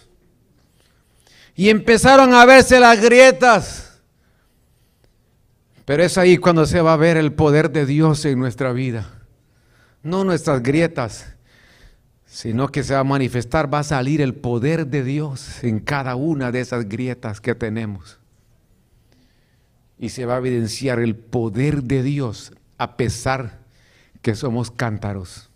Y 1.55 1.69
empezaron 1.69 2.33
a 2.33 2.45
verse 2.45 2.79
las 2.79 2.99
grietas. 3.01 3.99
Pero 5.85 6.03
es 6.03 6.17
ahí 6.17 6.37
cuando 6.37 6.65
se 6.65 6.81
va 6.81 6.93
a 6.93 6.97
ver 6.97 7.17
el 7.17 7.33
poder 7.33 7.71
de 7.71 7.85
Dios 7.85 8.23
en 8.25 8.39
nuestra 8.39 8.71
vida. 8.71 9.09
No 10.03 10.23
nuestras 10.23 10.63
grietas, 10.63 11.25
sino 12.29 12.67
que 12.67 12.83
se 12.83 12.93
va 12.93 12.99
a 12.99 13.03
manifestar, 13.03 13.73
va 13.73 13.79
a 13.79 13.83
salir 13.83 14.21
el 14.21 14.35
poder 14.35 14.85
de 14.85 15.03
Dios 15.03 15.63
en 15.63 15.79
cada 15.79 16.15
una 16.15 16.51
de 16.51 16.59
esas 16.61 16.87
grietas 16.87 17.41
que 17.41 17.55
tenemos. 17.55 18.19
Y 19.97 20.09
se 20.09 20.25
va 20.25 20.35
a 20.35 20.37
evidenciar 20.37 20.99
el 20.99 21.15
poder 21.15 21.83
de 21.83 22.03
Dios 22.03 22.53
a 22.77 22.97
pesar 22.97 23.57
que 24.21 24.35
somos 24.35 24.69
cántaros. 24.69 25.49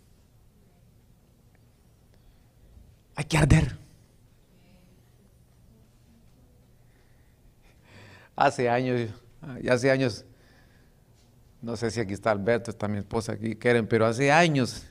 Hay 3.15 3.25
que 3.25 3.37
arder. 3.37 3.77
Hace 8.35 8.67
años, 8.67 9.11
hace 9.69 9.91
años, 9.91 10.25
no 11.61 11.77
sé 11.77 11.91
si 11.91 11.99
aquí 11.99 12.13
está 12.13 12.31
Alberto, 12.31 12.71
está 12.71 12.87
mi 12.87 12.97
esposa 12.97 13.33
aquí, 13.33 13.55
quieren, 13.55 13.85
pero 13.85 14.07
hace 14.07 14.31
años 14.31 14.87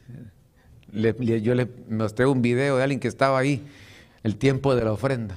yo 0.93 1.55
le 1.55 1.69
mostré 1.89 2.27
un 2.27 2.43
video 2.43 2.77
de 2.77 2.83
alguien 2.83 3.01
que 3.01 3.09
estaba 3.09 3.39
ahí, 3.39 3.63
el 4.23 4.37
tiempo 4.37 4.75
de 4.75 4.85
la 4.85 4.93
ofrenda. 4.93 5.37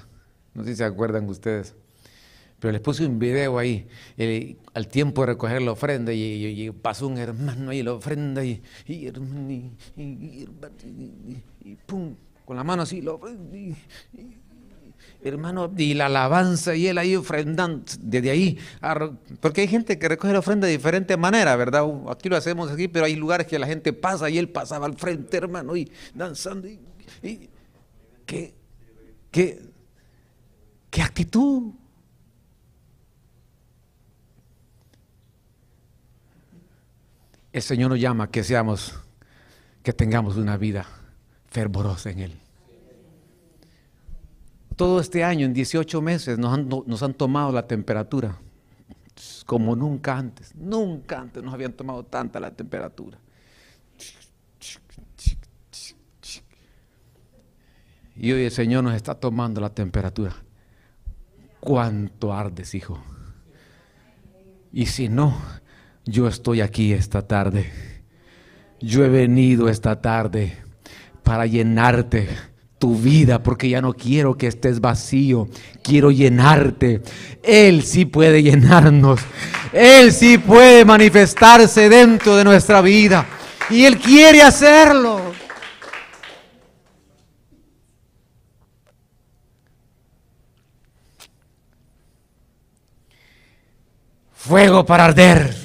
No 0.53 0.63
sé 0.63 0.71
si 0.71 0.75
se 0.77 0.83
acuerdan 0.83 1.27
ustedes. 1.29 1.75
Pero 2.59 2.71
les 2.71 2.81
puse 2.81 3.05
un 3.05 3.19
video 3.19 3.57
ahí, 3.59 3.87
al 4.73 4.87
tiempo 4.87 5.21
de 5.21 5.27
recoger 5.27 5.61
la 5.61 5.71
ofrenda, 5.71 6.13
y, 6.13 6.71
pasó 6.81 7.07
un 7.07 7.17
hermano 7.17 7.71
ahí 7.71 7.83
la 7.83 7.93
ofrenda, 7.93 8.43
y, 8.43 8.61
y, 8.87 9.11
pum, 11.85 12.15
con 12.45 12.55
la 12.55 12.63
mano 12.63 12.83
así, 12.83 13.01
lo, 13.01 13.19
hermano, 15.27 15.71
y 15.77 15.93
la 15.93 16.05
alabanza 16.05 16.75
y 16.75 16.87
él 16.87 16.97
ahí 16.97 17.15
ofrendando, 17.15 17.83
desde 17.99 18.29
ahí, 18.29 18.57
porque 19.39 19.61
hay 19.61 19.67
gente 19.67 19.97
que 19.97 20.07
recoge 20.07 20.33
la 20.33 20.39
ofrenda 20.39 20.67
de 20.67 20.73
diferente 20.73 21.17
manera, 21.17 21.55
¿verdad? 21.55 21.83
Aquí 22.09 22.29
lo 22.29 22.37
hacemos 22.37 22.71
aquí, 22.71 22.87
pero 22.87 23.05
hay 23.05 23.15
lugares 23.15 23.47
que 23.47 23.57
la 23.57 23.67
gente 23.67 23.93
pasa 23.93 24.29
y 24.29 24.37
él 24.37 24.49
pasaba 24.49 24.85
al 24.85 24.95
frente, 24.97 25.37
hermano, 25.37 25.75
y 25.75 25.91
danzando, 26.13 26.67
y, 26.67 26.79
¿qué, 28.25 28.53
qué, 29.31 29.61
qué 30.89 31.01
actitud. 31.01 31.73
El 37.51 37.61
Señor 37.61 37.89
nos 37.89 37.99
llama 37.99 38.29
que 38.29 38.43
seamos, 38.43 38.93
que 39.81 39.93
tengamos 39.93 40.35
una 40.35 40.57
vida 40.57 40.85
fervorosa 41.47 42.09
en 42.09 42.19
Él. 42.19 42.44
Todo 44.75 44.99
este 44.99 45.23
año, 45.23 45.45
en 45.45 45.53
18 45.53 46.01
meses, 46.01 46.37
nos 46.37 47.03
han, 47.03 47.13
tomado 47.13 47.51
la 47.51 47.65
temperatura 47.65 48.37
como 49.45 49.75
nunca 49.75 50.17
antes. 50.17 50.53
Nunca 50.55 51.21
antes 51.21 51.41
nos 51.41 51.53
habían 51.53 51.73
tomado 51.73 52.03
tanta 52.03 52.39
la 52.39 52.51
temperatura. 52.51 53.17
Y 58.17 58.31
hoy 58.31 58.43
el 58.43 58.51
Señor 58.51 58.83
nos 58.83 58.95
está 58.95 59.15
tomando 59.15 59.61
la 59.61 59.69
temperatura. 59.69 60.35
¿Cuánto 61.59 62.33
ardes, 62.33 62.75
hijo? 62.75 63.01
Y 64.73 64.87
si 64.87 65.07
no, 65.07 65.37
yo 66.05 66.27
estoy 66.27 66.61
aquí 66.61 66.91
esta 66.91 67.21
tarde. 67.25 67.71
Yo 68.81 69.05
he 69.05 69.09
venido 69.09 69.69
esta 69.69 70.01
tarde 70.01 70.57
para 71.23 71.45
llenarte 71.45 72.27
tu 72.77 72.95
vida 72.95 73.41
porque 73.41 73.69
ya 73.69 73.81
no 73.81 73.93
quiero 73.93 74.35
que 74.37 74.47
estés 74.47 74.79
vacío, 74.79 75.47
quiero 75.81 76.11
llenarte. 76.11 77.01
Él 77.43 77.83
sí 77.83 78.05
puede 78.05 78.43
llenarnos, 78.43 79.21
Él 79.71 80.11
sí 80.11 80.37
puede 80.37 80.85
manifestarse 80.85 81.89
dentro 81.89 82.35
de 82.35 82.43
nuestra 82.43 82.81
vida 82.81 83.25
y 83.69 83.85
Él 83.85 83.97
quiere 83.97 84.41
hacerlo. 84.41 85.21
Fuego 94.33 94.85
para 94.85 95.05
arder. 95.05 95.64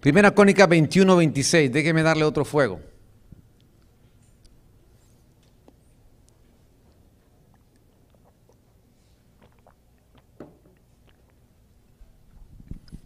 Primera 0.00 0.32
Cónica 0.32 0.66
21, 0.66 1.16
26. 1.16 1.72
Déjeme 1.72 2.02
darle 2.02 2.24
otro 2.24 2.44
fuego. 2.44 2.80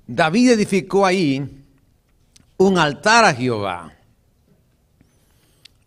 David 0.07 0.51
edificó 0.51 1.07
ahí 1.07 1.65
un 2.59 2.77
altar 2.77 3.25
a 3.25 3.33
Jehová 3.33 3.95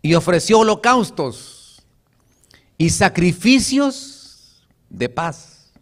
y 0.02 0.14
ofreció 0.14 0.58
holocaustos 0.58 1.80
y 2.76 2.90
sacrificios 2.90 4.66
de 4.90 5.08
paz. 5.08 5.72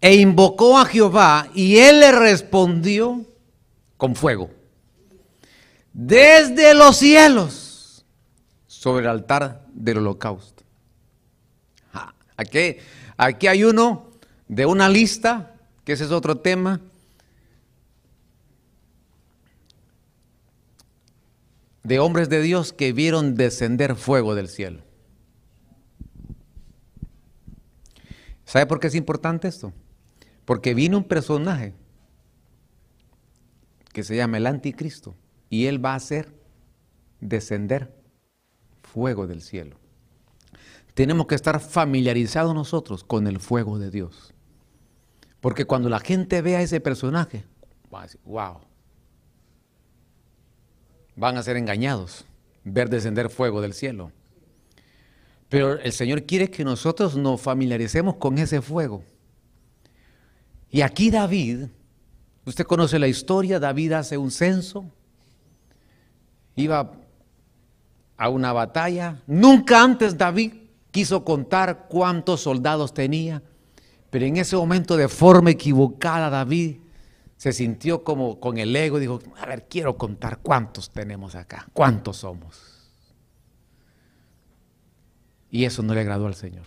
E 0.00 0.16
invocó 0.16 0.78
a 0.78 0.86
Jehová 0.86 1.48
y 1.54 1.76
él 1.76 2.00
le 2.00 2.10
respondió 2.10 3.29
con 4.00 4.16
fuego 4.16 4.50
desde 5.92 6.74
los 6.74 6.96
cielos 6.96 8.04
sobre 8.66 9.04
el 9.04 9.10
altar 9.10 9.66
del 9.72 9.98
holocausto. 9.98 10.64
Aquí, 12.36 12.76
aquí 13.18 13.46
hay 13.48 13.64
uno 13.64 14.08
de 14.48 14.64
una 14.64 14.88
lista, 14.88 15.54
que 15.84 15.92
ese 15.92 16.04
es 16.04 16.10
otro 16.10 16.38
tema, 16.38 16.80
de 21.82 21.98
hombres 21.98 22.30
de 22.30 22.40
Dios 22.40 22.72
que 22.72 22.94
vieron 22.94 23.34
descender 23.34 23.96
fuego 23.96 24.34
del 24.34 24.48
cielo. 24.48 24.82
¿Sabe 28.46 28.64
por 28.64 28.80
qué 28.80 28.86
es 28.86 28.94
importante 28.94 29.48
esto? 29.48 29.74
Porque 30.46 30.72
vino 30.72 30.96
un 30.96 31.04
personaje 31.04 31.74
que 33.92 34.02
se 34.02 34.16
llama 34.16 34.36
el 34.36 34.46
anticristo, 34.46 35.16
y 35.48 35.66
él 35.66 35.84
va 35.84 35.92
a 35.92 35.96
hacer 35.96 36.32
descender 37.20 37.94
fuego 38.82 39.26
del 39.26 39.42
cielo. 39.42 39.76
Tenemos 40.94 41.26
que 41.26 41.34
estar 41.34 41.60
familiarizados 41.60 42.54
nosotros 42.54 43.04
con 43.04 43.26
el 43.26 43.40
fuego 43.40 43.78
de 43.78 43.90
Dios. 43.90 44.34
Porque 45.40 45.64
cuando 45.64 45.88
la 45.88 46.00
gente 46.00 46.42
vea 46.42 46.58
a 46.58 46.62
ese 46.62 46.80
personaje, 46.80 47.44
va 47.92 48.00
a 48.00 48.02
decir, 48.02 48.20
wow, 48.24 48.60
van 51.16 51.36
a 51.36 51.42
ser 51.42 51.56
engañados, 51.56 52.26
ver 52.64 52.90
descender 52.90 53.30
fuego 53.30 53.60
del 53.60 53.72
cielo. 53.72 54.12
Pero 55.48 55.78
el 55.80 55.92
Señor 55.92 56.24
quiere 56.24 56.50
que 56.50 56.64
nosotros 56.64 57.16
nos 57.16 57.40
familiaricemos 57.40 58.16
con 58.16 58.38
ese 58.38 58.60
fuego. 58.60 59.02
Y 60.70 60.82
aquí 60.82 61.10
David 61.10 61.68
Usted 62.44 62.64
conoce 62.64 62.98
la 62.98 63.08
historia, 63.08 63.60
David 63.60 63.92
hace 63.92 64.16
un 64.16 64.30
censo, 64.30 64.86
iba 66.56 66.92
a 68.16 68.28
una 68.28 68.52
batalla. 68.52 69.22
Nunca 69.26 69.82
antes 69.82 70.16
David 70.16 70.52
quiso 70.90 71.24
contar 71.24 71.86
cuántos 71.88 72.40
soldados 72.40 72.92
tenía, 72.92 73.42
pero 74.10 74.24
en 74.24 74.36
ese 74.36 74.56
momento 74.56 74.96
de 74.96 75.08
forma 75.08 75.50
equivocada 75.50 76.30
David 76.30 76.76
se 77.36 77.52
sintió 77.52 78.04
como 78.04 78.38
con 78.38 78.58
el 78.58 78.74
ego 78.76 78.98
dijo, 78.98 79.20
a 79.38 79.46
ver, 79.46 79.66
quiero 79.68 79.96
contar 79.96 80.40
cuántos 80.42 80.90
tenemos 80.90 81.34
acá, 81.34 81.66
cuántos 81.72 82.18
somos. 82.18 82.92
Y 85.50 85.64
eso 85.64 85.82
no 85.82 85.94
le 85.94 86.00
agradó 86.00 86.26
al 86.26 86.34
Señor. 86.34 86.66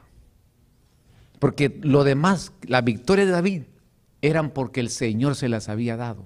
Porque 1.38 1.80
lo 1.84 2.04
demás, 2.04 2.54
la 2.64 2.82
victoria 2.82 3.26
de 3.26 3.32
David, 3.32 3.64
eran 4.24 4.52
porque 4.52 4.80
el 4.80 4.90
Señor 4.90 5.36
se 5.36 5.50
las 5.50 5.70
había 5.70 5.98
dado. 5.98 6.26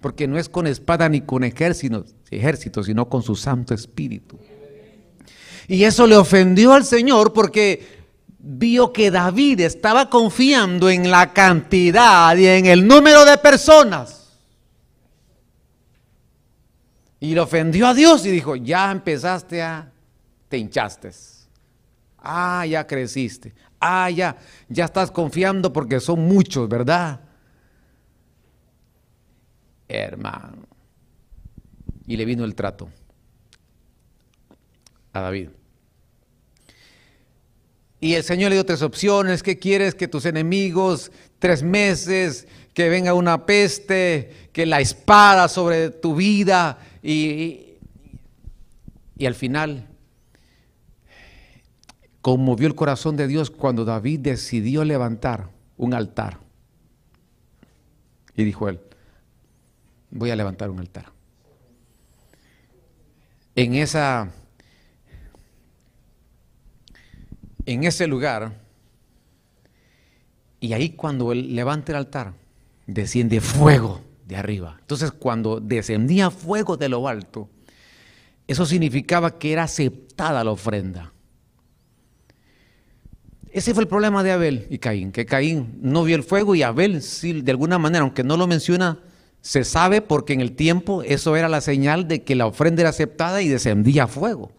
Porque 0.00 0.28
no 0.28 0.38
es 0.38 0.48
con 0.48 0.68
espada 0.68 1.08
ni 1.08 1.22
con 1.22 1.42
ejército, 1.42 2.84
sino 2.84 3.08
con 3.08 3.22
su 3.22 3.34
Santo 3.34 3.74
Espíritu. 3.74 4.38
Y 5.66 5.82
eso 5.82 6.06
le 6.06 6.16
ofendió 6.16 6.72
al 6.72 6.84
Señor 6.84 7.32
porque 7.32 7.96
vio 8.38 8.92
que 8.92 9.10
David 9.10 9.60
estaba 9.60 10.08
confiando 10.08 10.88
en 10.88 11.10
la 11.10 11.32
cantidad 11.32 12.36
y 12.36 12.46
en 12.46 12.66
el 12.66 12.86
número 12.86 13.24
de 13.24 13.36
personas. 13.38 14.28
Y 17.18 17.34
le 17.34 17.40
ofendió 17.40 17.88
a 17.88 17.94
Dios 17.94 18.24
y 18.24 18.30
dijo, 18.30 18.54
ya 18.54 18.92
empezaste 18.92 19.62
a, 19.62 19.90
te 20.48 20.58
hinchaste. 20.58 21.10
Ah, 22.18 22.64
ya 22.66 22.86
creciste. 22.86 23.52
Ah, 23.80 24.10
ya, 24.10 24.36
ya 24.68 24.86
estás 24.86 25.10
confiando 25.10 25.72
porque 25.72 26.00
son 26.00 26.20
muchos, 26.20 26.68
¿verdad? 26.68 27.20
Hermano. 29.88 30.66
Y 32.06 32.16
le 32.16 32.24
vino 32.24 32.44
el 32.44 32.54
trato 32.54 32.88
a 35.12 35.20
David. 35.20 35.50
Y 38.00 38.14
el 38.14 38.22
Señor 38.22 38.50
le 38.50 38.56
dio 38.56 38.66
tres 38.66 38.82
opciones. 38.82 39.42
¿Qué 39.42 39.58
quieres? 39.58 39.94
Que 39.94 40.08
tus 40.08 40.26
enemigos, 40.26 41.10
tres 41.38 41.62
meses, 41.62 42.46
que 42.74 42.88
venga 42.88 43.14
una 43.14 43.46
peste, 43.46 44.48
que 44.52 44.66
la 44.66 44.80
espada 44.80 45.48
sobre 45.48 45.90
tu 45.90 46.14
vida. 46.14 46.78
Y, 47.02 47.78
y 49.16 49.26
al 49.26 49.34
final 49.34 49.88
conmovió 52.26 52.66
el 52.66 52.74
corazón 52.74 53.16
de 53.16 53.28
Dios 53.28 53.52
cuando 53.52 53.84
David 53.84 54.18
decidió 54.18 54.84
levantar 54.84 55.48
un 55.76 55.94
altar. 55.94 56.40
Y 58.34 58.42
dijo 58.42 58.68
él, 58.68 58.80
voy 60.10 60.32
a 60.32 60.34
levantar 60.34 60.70
un 60.70 60.80
altar. 60.80 61.12
En 63.54 63.74
esa 63.74 64.28
en 67.64 67.84
ese 67.84 68.08
lugar 68.08 68.60
y 70.58 70.72
ahí 70.72 70.96
cuando 70.96 71.30
él 71.30 71.54
levanta 71.54 71.92
el 71.92 71.98
altar 71.98 72.34
desciende 72.88 73.40
fuego 73.40 74.00
de 74.26 74.34
arriba. 74.34 74.78
Entonces 74.80 75.12
cuando 75.12 75.60
descendía 75.60 76.32
fuego 76.32 76.76
de 76.76 76.88
lo 76.88 77.06
alto, 77.06 77.48
eso 78.48 78.66
significaba 78.66 79.38
que 79.38 79.52
era 79.52 79.62
aceptada 79.62 80.42
la 80.42 80.50
ofrenda. 80.50 81.12
Ese 83.56 83.72
fue 83.72 83.84
el 83.84 83.88
problema 83.88 84.22
de 84.22 84.32
Abel 84.32 84.66
y 84.68 84.76
Caín, 84.76 85.12
que 85.12 85.24
Caín 85.24 85.78
no 85.80 86.04
vio 86.04 86.14
el 86.14 86.24
fuego 86.24 86.54
y 86.54 86.62
Abel 86.62 87.00
sí, 87.00 87.40
de 87.40 87.52
alguna 87.52 87.78
manera, 87.78 88.02
aunque 88.02 88.22
no 88.22 88.36
lo 88.36 88.46
menciona, 88.46 88.98
se 89.40 89.64
sabe 89.64 90.02
porque 90.02 90.34
en 90.34 90.42
el 90.42 90.52
tiempo 90.52 91.02
eso 91.02 91.36
era 91.36 91.48
la 91.48 91.62
señal 91.62 92.06
de 92.06 92.22
que 92.22 92.34
la 92.34 92.44
ofrenda 92.44 92.82
era 92.82 92.90
aceptada 92.90 93.40
y 93.40 93.48
descendía 93.48 94.08
fuego. 94.08 94.52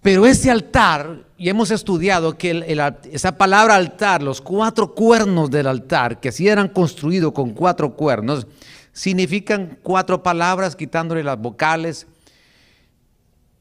Pero 0.00 0.24
ese 0.24 0.50
altar, 0.50 1.26
y 1.36 1.50
hemos 1.50 1.70
estudiado 1.72 2.38
que 2.38 2.74
esa 3.12 3.36
palabra 3.36 3.74
altar, 3.74 4.22
los 4.22 4.40
cuatro 4.40 4.94
cuernos 4.94 5.50
del 5.50 5.66
altar, 5.66 6.20
que 6.20 6.32
si 6.32 6.48
eran 6.48 6.68
construidos 6.68 7.32
con 7.32 7.50
cuatro 7.50 7.94
cuernos, 7.94 8.46
significan 8.94 9.78
cuatro 9.82 10.22
palabras 10.22 10.74
quitándole 10.74 11.22
las 11.22 11.38
vocales 11.38 12.06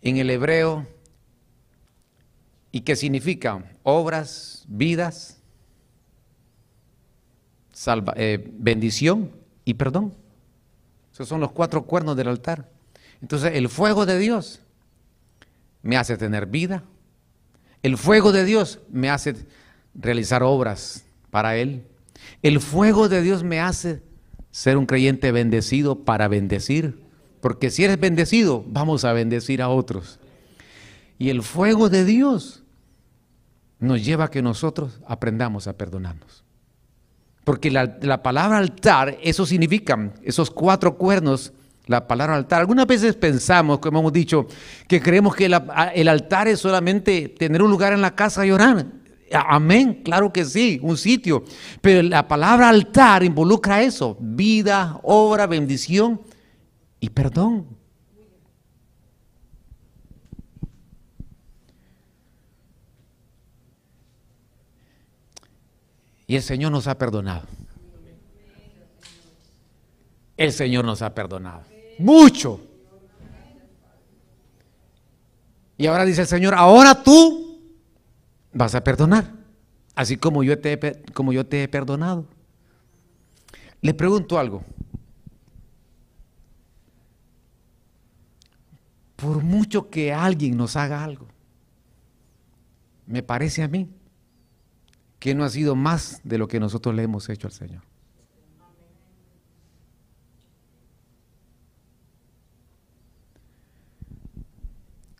en 0.02 0.16
el 0.16 0.30
hebreo 0.30 0.88
¿Y 2.78 2.82
qué 2.82 2.96
significa? 2.96 3.64
Obras, 3.82 4.64
vidas, 4.68 5.42
eh, 8.16 8.52
bendición 8.54 9.32
y 9.66 9.74
perdón. 9.74 10.14
Esos 11.12 11.28
son 11.28 11.42
los 11.42 11.54
cuatro 11.54 11.88
cuernos 11.88 12.16
del 12.16 12.28
altar. 12.28 12.70
Entonces 13.20 13.54
el 13.56 13.68
fuego 13.68 14.06
de 14.06 14.20
Dios 14.20 14.62
me 15.82 15.98
hace 15.98 16.18
tener 16.18 16.46
vida. 16.46 16.84
El 17.82 17.98
fuego 17.98 18.32
de 18.32 18.46
Dios 18.46 18.80
me 18.92 19.10
hace 19.10 19.34
realizar 19.96 20.44
obras 20.44 21.04
para 21.32 21.58
Él. 21.58 21.84
El 22.44 22.60
fuego 22.60 23.10
de 23.10 23.24
Dios 23.24 23.44
me 23.44 23.60
hace 23.60 24.04
ser 24.52 24.78
un 24.78 24.86
creyente 24.86 25.32
bendecido 25.32 26.06
para 26.06 26.28
bendecir. 26.28 27.02
Porque 27.42 27.72
si 27.72 27.86
eres 27.86 28.00
bendecido, 28.00 28.64
vamos 28.68 29.04
a 29.04 29.14
bendecir 29.14 29.64
a 29.64 29.70
otros. 29.70 30.20
Y 31.18 31.32
el 31.32 31.42
fuego 31.42 31.90
de 31.90 32.06
Dios 32.06 32.62
nos 33.80 34.04
lleva 34.04 34.26
a 34.26 34.32
que 34.32 34.42
nosotros 34.42 35.00
aprendamos 35.08 35.68
a 35.68 35.74
perdonarnos. 35.74 36.44
Porque 37.44 37.72
la, 37.72 38.22
palabra 38.24 38.58
altar, 38.58 39.18
eso 39.22 39.46
significa, 39.46 40.12
esos 40.22 40.52
cuatro 40.52 40.98
cuernos, 40.98 41.54
la 41.86 42.06
palabra 42.06 42.36
altar. 42.36 42.60
Algunas 42.60 42.86
veces 42.88 43.16
pensamos, 43.16 43.80
como 43.80 44.00
hemos 44.00 44.12
dicho, 44.12 44.48
que 44.88 45.02
creemos 45.02 45.34
que 45.34 45.46
el 45.46 46.08
altar 46.10 46.50
es 46.50 46.60
solamente 46.60 47.30
tener 47.30 47.62
un 47.62 47.72
lugar 47.72 47.94
en 47.94 48.02
la 48.02 48.14
casa 48.14 48.46
y 48.46 48.52
orar. 48.52 48.86
Amén, 49.32 50.02
claro 50.04 50.34
que 50.34 50.44
sí, 50.44 50.80
un 50.82 50.98
sitio. 50.98 51.46
Pero 51.80 52.02
la 52.04 52.28
palabra 52.28 52.68
altar 52.68 53.24
involucra 53.24 53.82
eso, 53.82 54.18
vida, 54.20 55.00
obra, 55.04 55.48
bendición 55.48 56.22
y 57.00 57.10
perdón. 57.10 57.77
Y 66.28 66.36
el 66.36 66.44
Señor 66.44 66.74
nos 66.74 66.88
ha 66.88 66.98
perdonado. 66.98 67.48
El 70.36 70.52
Señor 70.52 70.84
nos 70.84 71.02
ha 71.02 71.16
perdonado. 71.16 71.64
Mucho. 71.98 72.62
Y 75.78 75.88
ahora 75.88 76.04
dice 76.06 76.22
el 76.22 76.28
Señor, 76.28 76.54
ahora 76.54 77.02
tú 77.02 77.62
vas 78.52 78.76
a 78.76 78.84
perdonar, 78.84 79.32
así 79.96 80.18
como 80.18 80.44
yo 80.44 80.60
te 80.60 80.74
he, 80.74 81.04
como 81.14 81.32
yo 81.32 81.46
te 81.46 81.64
he 81.64 81.68
perdonado. 81.68 82.26
Le 83.82 83.94
pregunto 83.94 84.38
algo. 84.38 84.64
Por 89.16 89.44
mucho 89.44 89.90
que 89.90 90.12
alguien 90.14 90.58
nos 90.58 90.76
haga 90.76 91.04
algo, 91.04 91.28
me 93.06 93.24
parece 93.24 93.64
a 93.64 93.68
mí 93.68 93.90
que 95.20 95.34
no 95.34 95.44
ha 95.44 95.50
sido 95.50 95.76
más 95.76 96.22
de 96.24 96.38
lo 96.38 96.48
que 96.48 96.60
nosotros 96.60 96.94
le 96.96 97.04
hemos 97.04 97.28
hecho 97.30 97.48
al 97.48 97.54
Señor. 97.54 97.82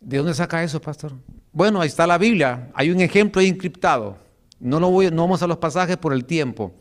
¿De 0.02 0.18
dónde 0.18 0.34
saca 0.34 0.64
eso, 0.64 0.80
pastor? 0.80 1.14
Bueno, 1.52 1.82
ahí 1.82 1.88
está 1.88 2.08
la 2.08 2.18
Biblia. 2.18 2.72
Hay 2.74 2.92
un 2.92 3.02
ejemplo 3.02 3.42
encriptado. 3.42 4.18
No, 4.60 4.80
lo 4.80 4.90
voy, 4.90 5.12
no 5.12 5.24
vamos 5.24 5.44
a 5.44 5.48
los 5.48 5.58
pasajes 5.58 5.98
por 5.98 6.14
el 6.14 6.26
tiempo, 6.26 6.74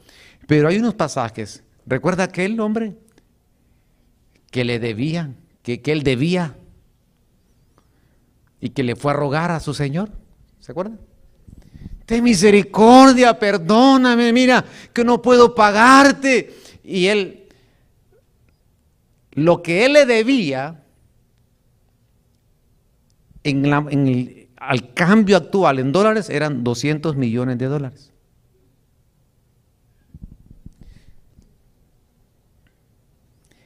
pero 0.46 0.68
hay 0.68 0.78
unos 0.78 0.94
pasajes. 0.94 1.64
¿Recuerda 1.86 2.24
aquel 2.24 2.60
hombre 2.60 2.96
que 4.50 4.64
le 4.64 4.78
debía, 4.78 5.34
que, 5.62 5.82
que 5.82 5.92
él 5.92 6.02
debía 6.02 6.56
y 8.60 8.70
que 8.70 8.82
le 8.82 8.96
fue 8.96 9.12
a 9.12 9.14
rogar 9.14 9.50
a 9.50 9.60
su 9.60 9.74
Señor? 9.74 10.10
¿Se 10.60 10.72
acuerdan? 10.72 11.00
Ten 12.06 12.22
misericordia, 12.22 13.36
perdóname, 13.36 14.32
mira, 14.32 14.64
que 14.92 15.04
no 15.04 15.20
puedo 15.20 15.54
pagarte. 15.54 16.54
Y 16.84 17.06
él, 17.06 17.48
lo 19.32 19.60
que 19.60 19.84
él 19.84 19.94
le 19.94 20.06
debía, 20.06 20.84
en, 23.42 23.64
el, 23.66 24.48
al 24.56 24.94
cambio 24.94 25.36
actual 25.36 25.80
en 25.80 25.90
dólares 25.90 26.30
eran 26.30 26.62
200 26.62 27.16
millones 27.16 27.58
de 27.58 27.66
dólares. 27.66 28.12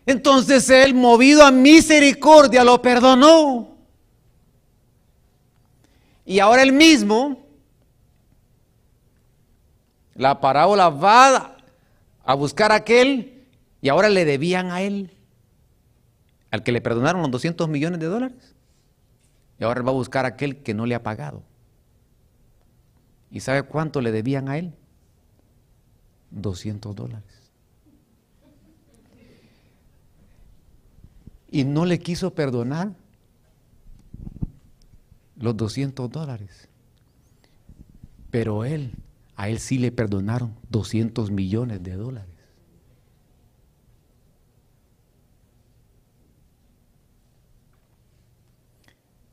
Entonces 0.07 0.69
él, 0.71 0.95
movido 0.95 1.45
a 1.45 1.51
misericordia, 1.51 2.65
lo 2.65 2.81
perdonó. 2.81 3.77
Y 6.25 6.39
ahora 6.39 6.63
él 6.63 6.73
mismo, 6.73 7.50
la 10.15 10.41
parábola 10.41 10.91
va 10.91 11.57
a 12.25 12.35
buscar 12.35 12.73
a 12.73 12.77
aquel 12.77 13.45
y 13.81 13.89
ahora 13.89 14.09
le 14.09 14.25
debían 14.25 14.71
a 14.71 14.83
él, 14.83 15.11
al 16.51 16.63
que 16.63 16.73
le 16.73 16.81
perdonaron 16.81 17.23
los 17.23 17.31
200 17.31 17.69
millones 17.69 18.01
de 18.01 18.07
dólares. 18.07 18.55
Y 19.59 19.65
ahora 19.65 19.83
va 19.83 19.91
a 19.91 19.95
buscar 19.95 20.25
a 20.25 20.29
aquel 20.29 20.63
que 20.63 20.75
no 20.75 20.87
le 20.87 20.95
ha 20.95 21.03
pagado. 21.03 21.43
¿Y 23.31 23.41
sabe 23.41 23.63
cuánto 23.63 24.01
le 24.01 24.11
debían 24.11 24.49
a 24.49 24.59
él? 24.59 24.75
200 26.31 26.95
dólares. 26.95 27.25
Y 31.51 31.65
no 31.65 31.85
le 31.85 31.99
quiso 31.99 32.35
perdonar 32.35 32.93
los 35.37 35.57
200 35.57 36.11
dólares. 36.11 36.69
Pero 38.31 38.65
él, 38.65 38.93
a 39.41 39.49
él 39.49 39.59
sí 39.59 39.79
le 39.79 39.91
perdonaron 39.91 40.55
200 40.69 41.31
millones 41.31 41.83
de 41.83 41.95
dólares. 41.95 42.29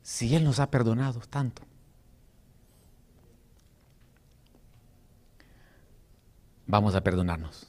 si 0.02 0.34
Él 0.34 0.46
nos 0.46 0.60
ha 0.60 0.72
perdonado 0.72 1.20
tanto? 1.30 1.62
Vamos 6.66 6.96
a 6.96 7.04
perdonarnos. 7.04 7.68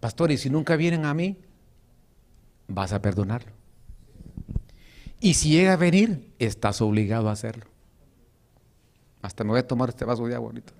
Pastor, 0.00 0.32
y 0.32 0.36
si 0.36 0.50
nunca 0.50 0.74
vienen 0.74 1.06
a 1.06 1.14
mí, 1.14 1.38
vas 2.66 2.92
a 2.92 3.00
perdonarlo. 3.00 3.52
Y 5.20 5.34
si 5.34 5.50
llega 5.50 5.74
a 5.74 5.76
venir, 5.76 6.34
estás 6.40 6.82
obligado 6.82 7.28
a 7.28 7.32
hacerlo. 7.32 7.67
Hasta 9.28 9.44
me 9.44 9.50
voy 9.50 9.60
a 9.60 9.66
tomar 9.66 9.90
este 9.90 10.06
vaso 10.06 10.26
de 10.26 10.34
agua 10.34 10.48
ahorita. 10.48 10.72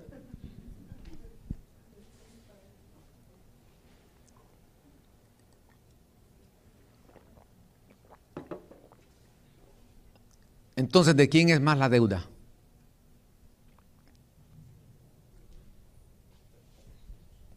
Entonces, 10.76 11.14
¿de 11.14 11.28
quién 11.28 11.51
es 11.51 11.61
más 11.61 11.76
la 11.76 11.90
deuda? 11.90 12.24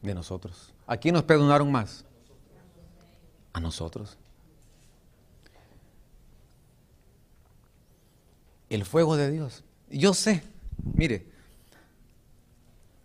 De 0.01 0.13
nosotros. 0.13 0.73
¿A 0.87 0.97
quién 0.97 1.13
nos 1.13 1.23
perdonaron 1.23 1.71
más? 1.71 2.03
A 3.53 3.61
nosotros. 3.61 4.17
El 8.69 8.83
fuego 8.83 9.15
de 9.15 9.31
Dios. 9.31 9.63
Yo 9.89 10.13
sé, 10.13 10.50
mire, 10.84 11.25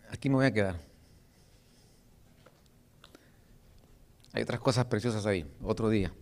aquí 0.09 0.29
me 0.29 0.35
voy 0.35 0.45
a 0.45 0.53
quedar. 0.53 0.79
Hay 4.33 4.43
otras 4.43 4.59
cosas 4.59 4.85
preciosas 4.85 5.25
ahí, 5.25 5.45
otro 5.63 5.89
día. 5.89 6.13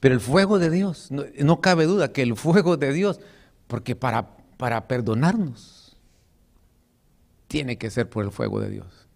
Pero 0.00 0.14
el 0.14 0.20
fuego 0.20 0.58
de 0.58 0.70
Dios, 0.70 1.10
no, 1.10 1.60
cabe 1.60 1.84
duda 1.84 2.12
que 2.12 2.22
el 2.22 2.36
fuego 2.36 2.76
de 2.76 2.92
Dios, 2.92 3.20
porque 3.66 3.96
para, 3.96 4.36
para 4.56 4.88
perdonarnos, 4.88 5.96
tiene 7.48 7.78
que 7.78 7.90
ser 7.90 8.08
por 8.08 8.24
el 8.24 8.30
fuego 8.30 8.60
de 8.60 8.70
Dios. 8.70 9.06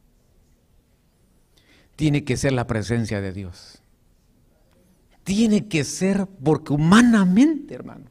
Tiene 1.96 2.24
que 2.24 2.36
ser 2.36 2.52
la 2.52 2.66
presencia 2.66 3.20
de 3.20 3.32
Dios. 3.32 3.82
Tiene 5.24 5.68
que 5.68 5.84
ser 5.84 6.26
porque 6.26 6.72
humanamente, 6.72 7.74
hermano. 7.74 8.06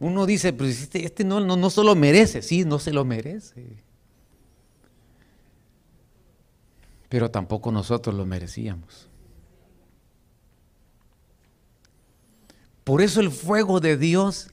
Uno 0.00 0.26
dice, 0.26 0.52
pues 0.52 0.82
este, 0.82 1.04
este 1.04 1.24
no, 1.24 1.40
no, 1.40 1.56
no 1.56 1.70
solo 1.70 1.94
merece, 1.94 2.42
sí, 2.42 2.64
no 2.64 2.78
se 2.78 2.92
lo 2.92 3.04
merece. 3.04 3.64
Pero 7.08 7.30
tampoco 7.30 7.70
nosotros 7.70 8.14
lo 8.14 8.26
merecíamos. 8.26 9.08
Por 12.82 13.00
eso 13.00 13.20
el 13.20 13.30
fuego 13.30 13.80
de 13.80 13.96
Dios 13.96 14.50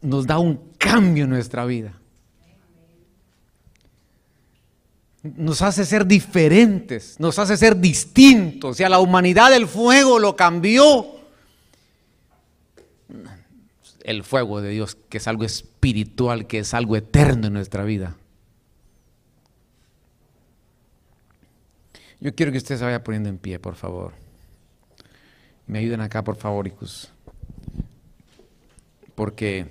nos 0.00 0.26
da 0.26 0.38
un 0.38 0.60
cambio 0.78 1.24
en 1.24 1.30
nuestra 1.30 1.66
vida. 1.66 2.00
Nos 5.22 5.60
hace 5.60 5.84
ser 5.84 6.06
diferentes, 6.06 7.18
nos 7.18 7.38
hace 7.38 7.56
ser 7.56 7.76
distintos. 7.78 8.78
Y 8.78 8.84
a 8.84 8.88
la 8.88 9.00
humanidad 9.00 9.52
el 9.52 9.66
fuego 9.66 10.18
lo 10.18 10.36
cambió. 10.36 11.15
El 14.06 14.24
fuego 14.24 14.62
de 14.62 14.70
Dios, 14.70 14.96
que 15.10 15.18
es 15.18 15.28
algo 15.28 15.44
espiritual, 15.44 16.46
que 16.46 16.60
es 16.60 16.72
algo 16.72 16.96
eterno 16.96 17.48
en 17.48 17.52
nuestra 17.52 17.84
vida. 17.84 18.16
Yo 22.20 22.34
quiero 22.34 22.50
que 22.50 22.58
usted 22.58 22.78
se 22.78 22.84
vaya 22.84 23.04
poniendo 23.04 23.28
en 23.28 23.36
pie, 23.36 23.58
por 23.58 23.74
favor. 23.74 24.14
Me 25.66 25.80
ayuden 25.80 26.00
acá, 26.00 26.24
por 26.24 26.36
favor, 26.36 26.66
hijos 26.66 27.12
porque 29.16 29.66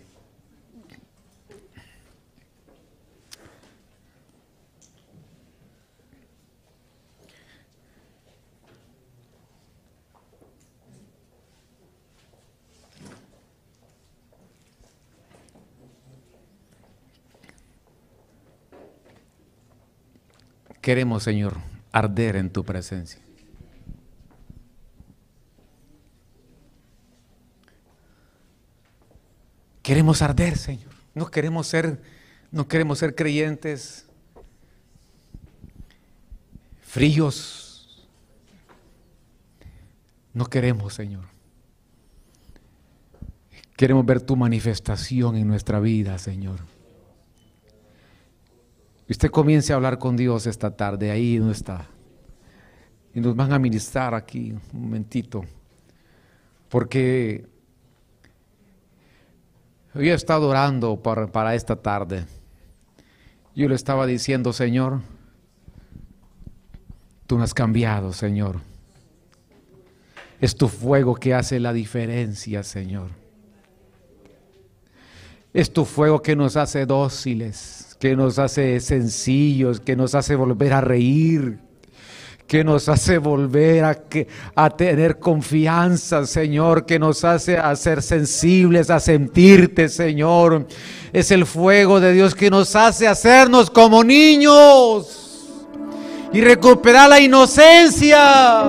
queremos, 20.86 21.24
Señor, 21.24 21.58
arder 21.92 22.36
en 22.36 22.52
tu 22.52 22.64
presencia. 22.64 23.20
Queremos 29.82 30.22
arder, 30.22 30.60
Señor. 30.60 30.92
No 31.16 31.32
queremos 31.32 31.66
ser, 31.66 32.00
no 32.52 32.68
queremos 32.68 33.00
ser 33.00 33.16
creyentes 33.16 34.06
fríos. 36.84 38.08
No 40.36 40.46
queremos, 40.46 40.94
Señor. 40.94 41.26
Queremos 43.76 44.06
ver 44.06 44.22
tu 44.22 44.36
manifestación 44.36 45.36
en 45.36 45.48
nuestra 45.48 45.80
vida, 45.80 46.20
Señor. 46.20 46.75
Usted 49.10 49.30
comience 49.30 49.72
a 49.72 49.76
hablar 49.76 49.98
con 50.00 50.16
Dios 50.16 50.48
esta 50.48 50.76
tarde, 50.76 51.12
ahí 51.12 51.40
no 51.40 51.52
está. 51.52 51.88
Y 53.14 53.20
nos 53.20 53.36
van 53.36 53.54
a 53.54 53.60
ministrar 53.60 54.14
aquí 54.14 54.52
un 54.52 54.82
momentito. 54.82 55.46
Porque 56.70 57.48
hoy 59.94 60.10
he 60.10 60.14
estado 60.14 60.50
orando 60.50 61.02
para, 61.02 61.28
para 61.28 61.56
esta 61.56 61.76
tarde. 61.76 62.26
Yo 63.56 63.70
le 63.70 63.76
estaba 63.76 64.06
diciendo, 64.06 64.52
Señor, 64.52 65.00
tú 67.26 67.38
no 67.38 67.44
has 67.44 67.54
cambiado, 67.54 68.12
Señor. 68.12 68.60
Es 70.42 70.56
tu 70.56 70.68
fuego 70.68 71.16
que 71.16 71.34
hace 71.34 71.60
la 71.60 71.72
diferencia, 71.72 72.64
Señor. 72.64 73.10
Es 75.54 75.72
tu 75.72 75.86
fuego 75.86 76.22
que 76.22 76.36
nos 76.36 76.58
hace 76.58 76.86
dóciles, 76.86 77.85
que 78.06 78.16
nos 78.16 78.38
hace 78.38 78.80
sencillos, 78.82 79.80
que 79.80 79.96
nos 79.96 80.14
hace 80.14 80.36
volver 80.36 80.74
a 80.74 80.80
reír, 80.80 81.58
que 82.46 82.64
nos 82.64 82.88
hace 82.88 83.18
volver 83.18 83.84
a, 83.84 84.00
a 84.54 84.70
tener 84.70 85.18
confianza, 85.18 86.28
Señor, 86.28 86.86
que 86.86 87.00
nos 87.00 87.24
hace 87.24 87.58
a 87.58 87.76
ser 87.76 88.04
sensibles, 88.04 88.92
a 88.92 89.00
sentirte, 89.00 89.90
Señor. 89.90 90.68
Es 91.14 91.32
el 91.32 91.48
fuego 91.48 92.00
de 92.00 92.14
Dios 92.14 92.36
que 92.36 92.52
nos 92.52 92.76
hace 92.76 93.08
hacernos 93.08 93.72
como 93.72 94.04
niños 94.04 95.48
y 96.32 96.42
recuperar 96.42 97.10
la 97.10 97.20
inocencia 97.20 98.66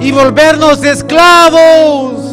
y 0.00 0.10
volvernos 0.10 0.84
esclavos. 0.84 2.27